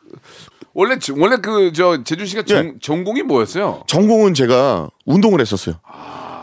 [0.75, 2.73] 원래, 지- 원래 그, 저, 재준 씨가 전, 예.
[2.81, 3.83] 전공이 뭐였어요?
[3.87, 5.77] 전공은 제가 운동을 했었어요.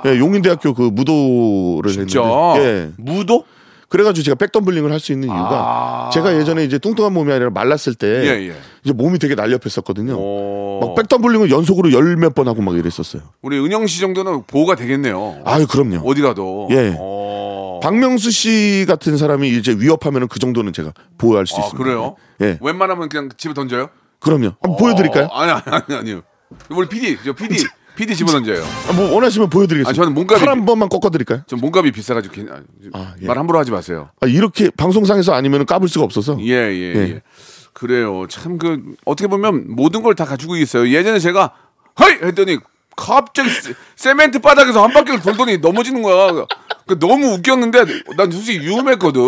[0.05, 2.21] 예, 용인대학교 그 무도를 진짜?
[2.21, 2.91] 했는데 예.
[2.97, 3.45] 무도?
[3.89, 8.07] 그래가지고 제가 백덤블링을 할 수 있는 이유가 제가 예전에 이제 뚱뚱한 몸이 아니라 말랐을 때
[8.07, 8.23] 아.
[8.23, 8.55] 예, 예.
[8.83, 10.13] 이제 몸이 되게 날렵했었거든요.
[10.17, 10.79] 오.
[10.81, 13.23] 막 백덤블링을 연속으로 열 몇 번 하고 막 이랬었어요.
[13.41, 15.41] 우리 은영 씨 정도는 보호가 되겠네요.
[15.45, 15.97] 아유 그럼요.
[16.07, 16.67] 어디 가도.
[16.71, 16.95] 예.
[16.99, 17.79] 어.
[17.81, 21.83] 박명수 씨 같은 사람이 이제 위협하면은 그 정도는 제가 보호할 수 아, 있습니다.
[21.83, 22.15] 그래요?
[22.41, 23.89] 예, 웬만하면 그냥 집에 던져요?
[24.19, 24.51] 그럼요.
[24.61, 25.25] 한번 보여드릴까요?
[25.31, 26.21] 어, 아니, 아니, 아니, 아니요.
[26.69, 27.63] 우리 PD, 저 PD,
[27.99, 28.63] PD 집어던져요.
[28.87, 29.89] 아, 뭐 원하시면 보여드리겠습니다.
[29.89, 31.41] 아, 저는 몸값이 팔한 번만 꺾어드릴까요?
[31.47, 32.61] 전 몸값이 비싸가지고 괜- 아,
[32.93, 33.25] 아, 예.
[33.27, 34.09] 말 함부로 하지 마세요.
[34.21, 36.37] 아, 이렇게 방송상에서 아니면 까불 수가 없어서.
[36.39, 36.99] 예, 예, 예.
[37.15, 37.21] 예.
[37.73, 38.25] 그래요.
[38.29, 40.87] 참 그 어떻게 보면 모든 걸 다 가지고 있어요.
[40.89, 41.51] 예전에 제가
[41.99, 42.57] 허이 했더니
[42.95, 46.45] 갑자기 세- 세멘트 바닥에서 한 바퀴를 돌더니 넘어지는 거야.
[46.89, 47.85] 그 너무 웃겼는데
[48.17, 49.21] 난 솔직히 위험했거든.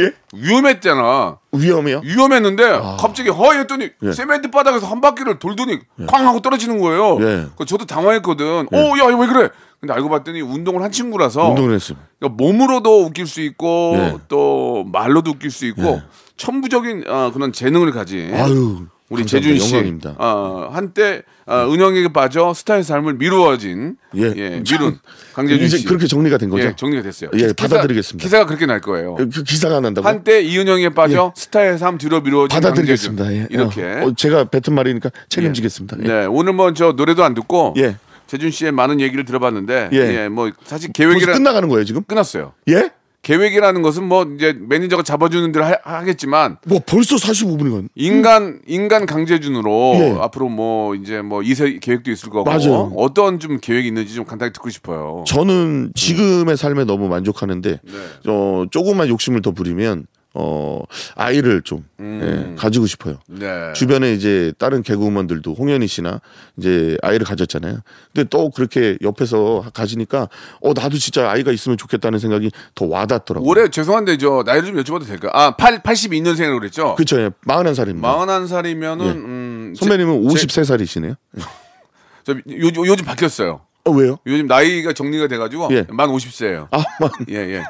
[0.00, 0.12] 예?
[0.34, 1.38] 위험했잖아.
[1.52, 2.02] 위험해요?
[2.04, 4.12] 위험했는데 갑자기 허이 했더니 예.
[4.12, 7.18] 세멘트 바닥에서 한 바퀴를 돌더니 쾅 하고 떨어지는 거예요.
[7.22, 7.46] 예.
[7.56, 8.66] 그 저도 당황했거든.
[8.70, 9.48] 어, 야, 이거 왜 그래?
[9.80, 11.96] 근데 알고 봤더니 운동을 한 친구라서 운동을 했어요.
[12.18, 14.14] 그러니까 몸으로도 웃길 수 있고 예.
[14.28, 16.02] 또 말로도 웃길 수 있고
[16.36, 18.86] 천부적인 어, 그런 재능을 가진 아유.
[19.08, 19.24] 우리.
[19.24, 20.16] 재준 씨 영광입니다.
[20.18, 24.32] 어, 한때 어, 은영에게 빠져 스타의 삶을 미루어진 예.
[24.36, 24.98] 예, 미룬
[25.32, 26.66] 강재준 씨 그렇게 정리가 된 거죠?
[26.66, 27.30] 예, 정리가 됐어요.
[27.34, 28.24] 예, 기사- 받아들이겠습니다.
[28.24, 29.14] 기사가 그렇게 날 거예요.
[29.14, 30.08] 그 기사가 난다고?
[30.08, 33.32] 한때 이은영에 빠져 스타의 삶 뒤로 미루어진 받아들이겠습니다.
[33.32, 33.46] 예.
[33.50, 35.98] 이렇게 어, 어, 제가 뱉은 말이니까 책임지겠습니다.
[36.00, 36.08] 예.
[36.08, 37.96] 네 오늘 뭐저 노래도 안 듣고 예.
[38.26, 39.96] 재준 씨의 많은 얘기를 들어봤는데 예.
[40.24, 42.02] 예, 뭐 사실 벌써 계획이라 끝나가는 거예요 지금?
[42.02, 42.54] 끝났어요.
[42.68, 42.90] 예?
[43.26, 47.88] 계획이라는 것은 뭐 이제 매니저가 잡아주는 대로 하, 하겠지만 뭐 벌써 45분이건.
[47.96, 50.16] 인간 인간 강재준으로 예.
[50.20, 52.92] 앞으로 뭐 이제 뭐 이세 계획도 있을 거고 맞아요.
[52.96, 55.24] 어떤 좀 계획이 있는지 좀 간단히 듣고 싶어요.
[55.26, 58.30] 저는 지금의 삶에 너무 만족하는데 네.
[58.30, 60.06] 어, 조금만 욕심을 더 부리면
[60.38, 60.82] 어,
[61.14, 62.52] 아이를 좀 음.
[62.52, 63.18] 예, 가지고 싶어요.
[63.26, 63.72] 네.
[63.72, 66.20] 주변에 이제 다른 개그우먼들도 홍현희 씨나
[66.58, 67.78] 이제 아이를 가졌잖아요.
[68.14, 70.28] 근데 또 그렇게 옆에서 가지니까
[70.60, 73.48] 어 나도 진짜 아이가 있으면 좋겠다는 생각이 더 와닿더라고요.
[73.48, 75.30] 올해 죄송한데 저 나이를 좀 여쭤봐도 될까요?
[75.32, 76.94] 아, 8 82년생이라고 그랬죠?
[76.96, 77.18] 그렇죠.
[77.20, 77.30] 예.
[77.46, 78.02] 41살입니다.
[78.02, 79.10] 41살이면은 예.
[79.12, 81.16] 음 선배님은 제- 53살이시네요.
[82.24, 82.40] 저 요,
[82.84, 83.60] 요즘 바뀌었어요.
[83.84, 84.18] 어 왜요?
[84.26, 85.86] 요즘 나이가 정리가 돼 가지고 예.
[85.88, 86.68] 만 50세예요.
[86.72, 87.62] 아, 만- 예, 예.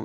[0.00, 0.04] 어,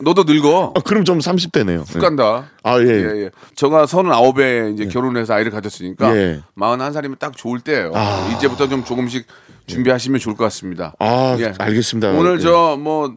[0.00, 0.72] 너도 늙어.
[0.76, 1.84] 아, 그럼 좀 30대네요.
[1.88, 2.50] 훅 간다.
[2.62, 2.84] 아, 예.
[2.86, 3.30] 예, 예.
[3.54, 6.42] 제가 39에 이제 결혼해서 아이를 가졌으니까 예.
[6.56, 7.92] 41살이면 딱 좋을 때예요.
[7.94, 8.32] 아.
[8.36, 9.26] 이제부터 좀 조금씩
[9.66, 10.94] 준비하시면 좋을 것 같습니다.
[10.98, 11.52] 아, 예.
[11.58, 12.10] 알겠습니다.
[12.12, 12.42] 오늘 예.
[12.42, 13.14] 저뭐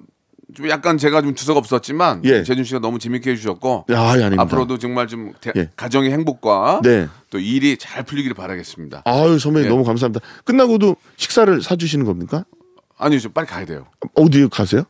[0.54, 2.44] 좀 약간 제가 좀 주석 없었지만 예.
[2.44, 4.30] 재준 씨가 너무 재밌게 해주셨고 아, 예.
[4.38, 5.70] 앞으로도 정말 좀 대- 예.
[5.78, 7.08] 가정의 행복과 네.
[7.30, 9.04] 또 일이 잘 풀리기를 바라겠습니다.
[9.06, 9.70] 아유, 선배님 예.
[9.70, 10.20] 너무 감사합니다.
[10.44, 12.44] 끝나고도 식사를 사주시는 겁니까?
[12.98, 13.86] 아니요, 좀 빨리 가야 돼요.
[14.16, 14.84] 어디 가세요?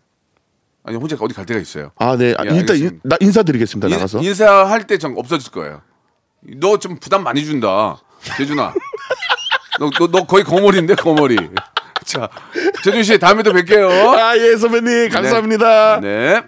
[0.84, 1.92] 아니 혼자 어디 갈 데가 있어요.
[1.98, 2.34] 아, 네.
[2.38, 3.00] 아, 예, 일단 인.
[3.04, 3.88] 나 인사드리겠습니다.
[3.88, 4.20] 나가서.
[4.20, 5.82] 인, 인사할 때좀 없어질 거예요.
[6.60, 7.98] 너 좀 부담 많이 준다.
[8.38, 8.74] 재준아.
[9.80, 11.38] 너, 너, 너 거의 거머리인데, 거머리.
[12.04, 12.30] 자,
[12.84, 13.88] 재준 씨, 다음에 또 뵐게요.
[14.18, 15.10] 아, 예, 선배님.
[15.10, 16.00] 감사합니다.
[16.02, 16.42] 네.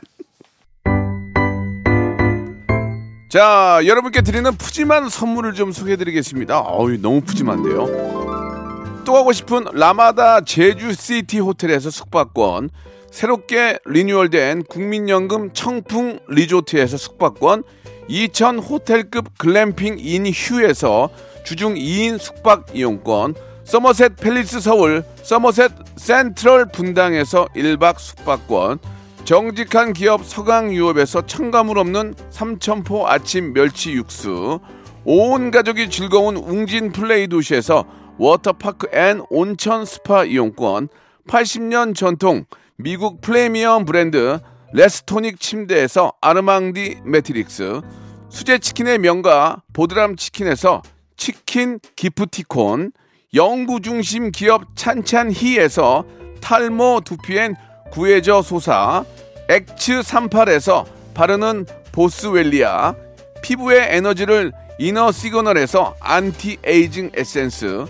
[3.29, 6.59] 자, 여러분께 드리는 푸짐한 선물을 좀 소개해드리겠습니다.
[6.59, 9.01] 어우, 너무 푸짐한데요.
[9.05, 12.69] 또 가고 싶은 라마다 제주시티 호텔에서 숙박권,
[13.13, 17.63] 새롭게 리뉴얼된 국민연금 청풍 리조트에서 숙박권,
[18.07, 21.11] 이천 호텔급 글램핑 인 휴에서
[21.45, 28.79] 주중 2인 숙박 이용권, 서머셋 팰리스 서울, 서머셋 센트럴 분당에서 1박 숙박권,
[29.25, 34.59] 정직한 기업 서강유업에서 첨가물 없는 삼천포 아침 멸치 육수,
[35.05, 37.85] 온 가족이 즐거운 웅진 플레이 도시에서
[38.17, 40.87] 워터파크 and 온천 스파 이용권,
[41.27, 42.45] 80년 전통
[42.77, 44.39] 미국 프리미엄 브랜드
[44.73, 47.81] 레스토닉 침대에서 아르망디 매트리스,
[48.29, 50.81] 수제 치킨의 명가 보드람 치킨에서
[51.15, 52.91] 치킨 기프티콘,
[53.35, 56.05] 연구 중심 기업 찬찬히에서
[56.41, 57.55] 탈모 두피엔
[57.91, 59.05] 구해저 소사,
[59.49, 62.95] 엑츠 38에서 바르는 보스웰리아,
[63.43, 67.85] 피부의 에너지를 이너 시그널에서 안티 에이징 에센스,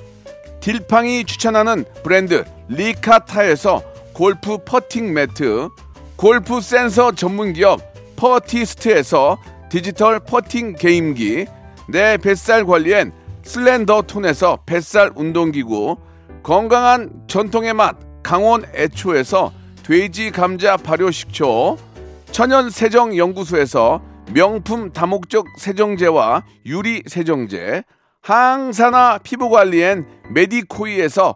[0.60, 5.70] 딜팡이 추천하는 브랜드 리카타에서 골프 퍼팅 매트,
[6.16, 7.82] 골프 센서 전문 기업
[8.16, 11.48] 퍼티스트에서 디지털 퍼팅 게임기,
[11.90, 15.98] 내 뱃살 관리엔 슬렌더 톤에서 뱃살 운동기구,
[16.44, 21.78] 건강한 전통의 맛 강원 애초에서 돼지 감자 발효 식초,
[22.32, 24.00] 천연 세정 연구소에서
[24.32, 27.84] 명품 다목적 세정제와 유리 세정제,
[28.22, 31.36] 항산화 피부 관리엔 메디코이에서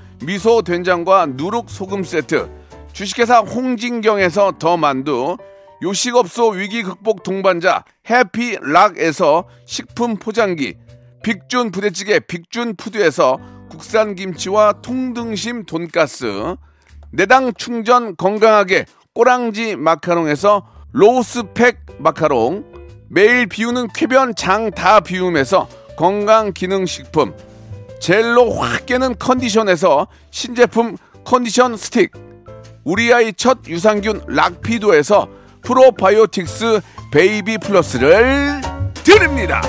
[0.21, 2.49] 미소 된장과 누룩 소금 세트,
[2.93, 5.37] 주식회사 홍진경에서 더 만두,
[5.81, 10.75] 요식업소 위기 극복 동반자 해피락에서 식품 포장기,
[11.23, 16.55] 빅준 부대찌개 빅준 푸드에서 국산 김치와 통등심 돈가스,
[17.11, 22.65] 내당 충전 건강하게 꼬랑지 마카롱에서 로스팩 마카롱,
[23.09, 25.67] 매일 비우는 쾌변 장 다 비움에서
[25.97, 27.33] 건강 기능 식품,
[28.01, 32.11] 젤로 확 깨는 컨디션에서 신제품 컨디션 스틱,
[32.83, 35.29] 우리 아이 첫 유산균 락피도에서
[35.61, 36.81] 프로바이오틱스
[37.11, 38.59] 베이비 플러스를
[38.95, 39.61] 드립니다.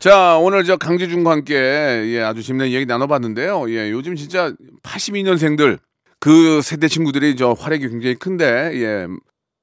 [0.00, 3.70] 자, 오늘 저 강재준과 함께 예, 아주 재미난 얘기 나눠봤는데요.
[3.70, 4.52] 예, 요즘 진짜
[4.82, 5.78] 82년생들
[6.18, 9.06] 그 세대 친구들이 저 활약이 굉장히 큰데 예,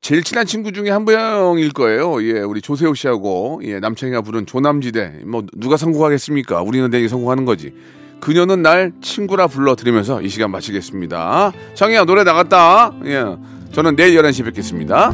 [0.01, 2.23] 제일 친한 친구 중에 한 명일 거예요.
[2.23, 6.63] 예, 우리 조세호 씨하고 예, 남창이가 부른 조남지대 뭐 누가 성공하겠습니까?
[6.63, 7.71] 우리는 내게 성공하는 거지.
[8.19, 11.51] 그녀는 날 친구라 불러 드리면서 이 시간 마치겠습니다.
[11.75, 12.93] 창이야 노래 나갔다.
[13.05, 13.23] 예,
[13.73, 15.13] 저는 내일 11시에 뵙겠습니다.